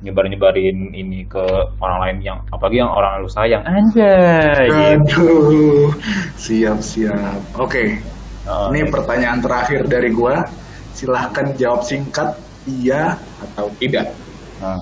nyebar 0.00 0.24
nyebarin 0.26 0.96
ini 0.96 1.28
ke 1.28 1.44
orang 1.76 1.98
lain 2.00 2.16
yang 2.24 2.38
apalagi 2.48 2.80
yang 2.80 2.88
orang 2.88 3.20
lu 3.20 3.28
sayang 3.28 3.60
anjay. 3.68 4.96
Aduh, 4.96 5.92
siap 6.34 6.80
siap. 6.80 7.36
Oke, 7.56 8.00
Oh, 8.48 8.72
ini 8.72 8.82
gitu. 8.82 8.96
pertanyaan 8.96 9.44
terakhir 9.44 9.84
dari 9.84 10.08
gua. 10.10 10.42
Silahkan 10.96 11.52
jawab 11.54 11.84
singkat, 11.84 12.34
iya 12.64 13.20
atau 13.40 13.68
tidak. 13.76 14.10
Nah, 14.60 14.80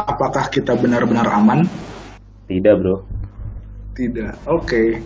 Apakah 0.00 0.48
kita 0.48 0.72
benar-benar 0.76 1.28
aman? 1.28 1.68
tidak 2.48 2.80
bro 2.80 3.04
Tidak. 3.92 4.32
Oke. 4.48 4.98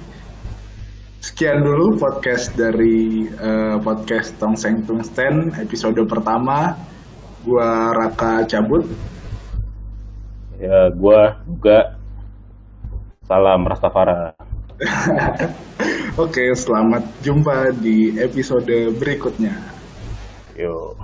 Sekian 1.19 1.65
dulu 1.65 1.97
podcast 1.99 2.53
dari 2.55 3.27
eh, 3.27 3.77
podcast 3.81 4.37
Tongseng 4.39 4.85
Tungsten 4.87 5.51
episode 5.59 5.99
pertama. 6.07 6.77
Gua 7.45 7.93
Raka 7.93 8.49
cabut. 8.49 8.89
ya 10.57 10.89
gua 10.97 11.37
juga 11.45 11.99
salam 13.29 13.67
Rastafara 13.69 14.33
Oke, 16.25 16.55
selamat 16.55 17.03
jumpa 17.23 17.75
di 17.79 18.15
episode 18.19 18.95
berikutnya. 18.95 19.55
yo 20.55 20.95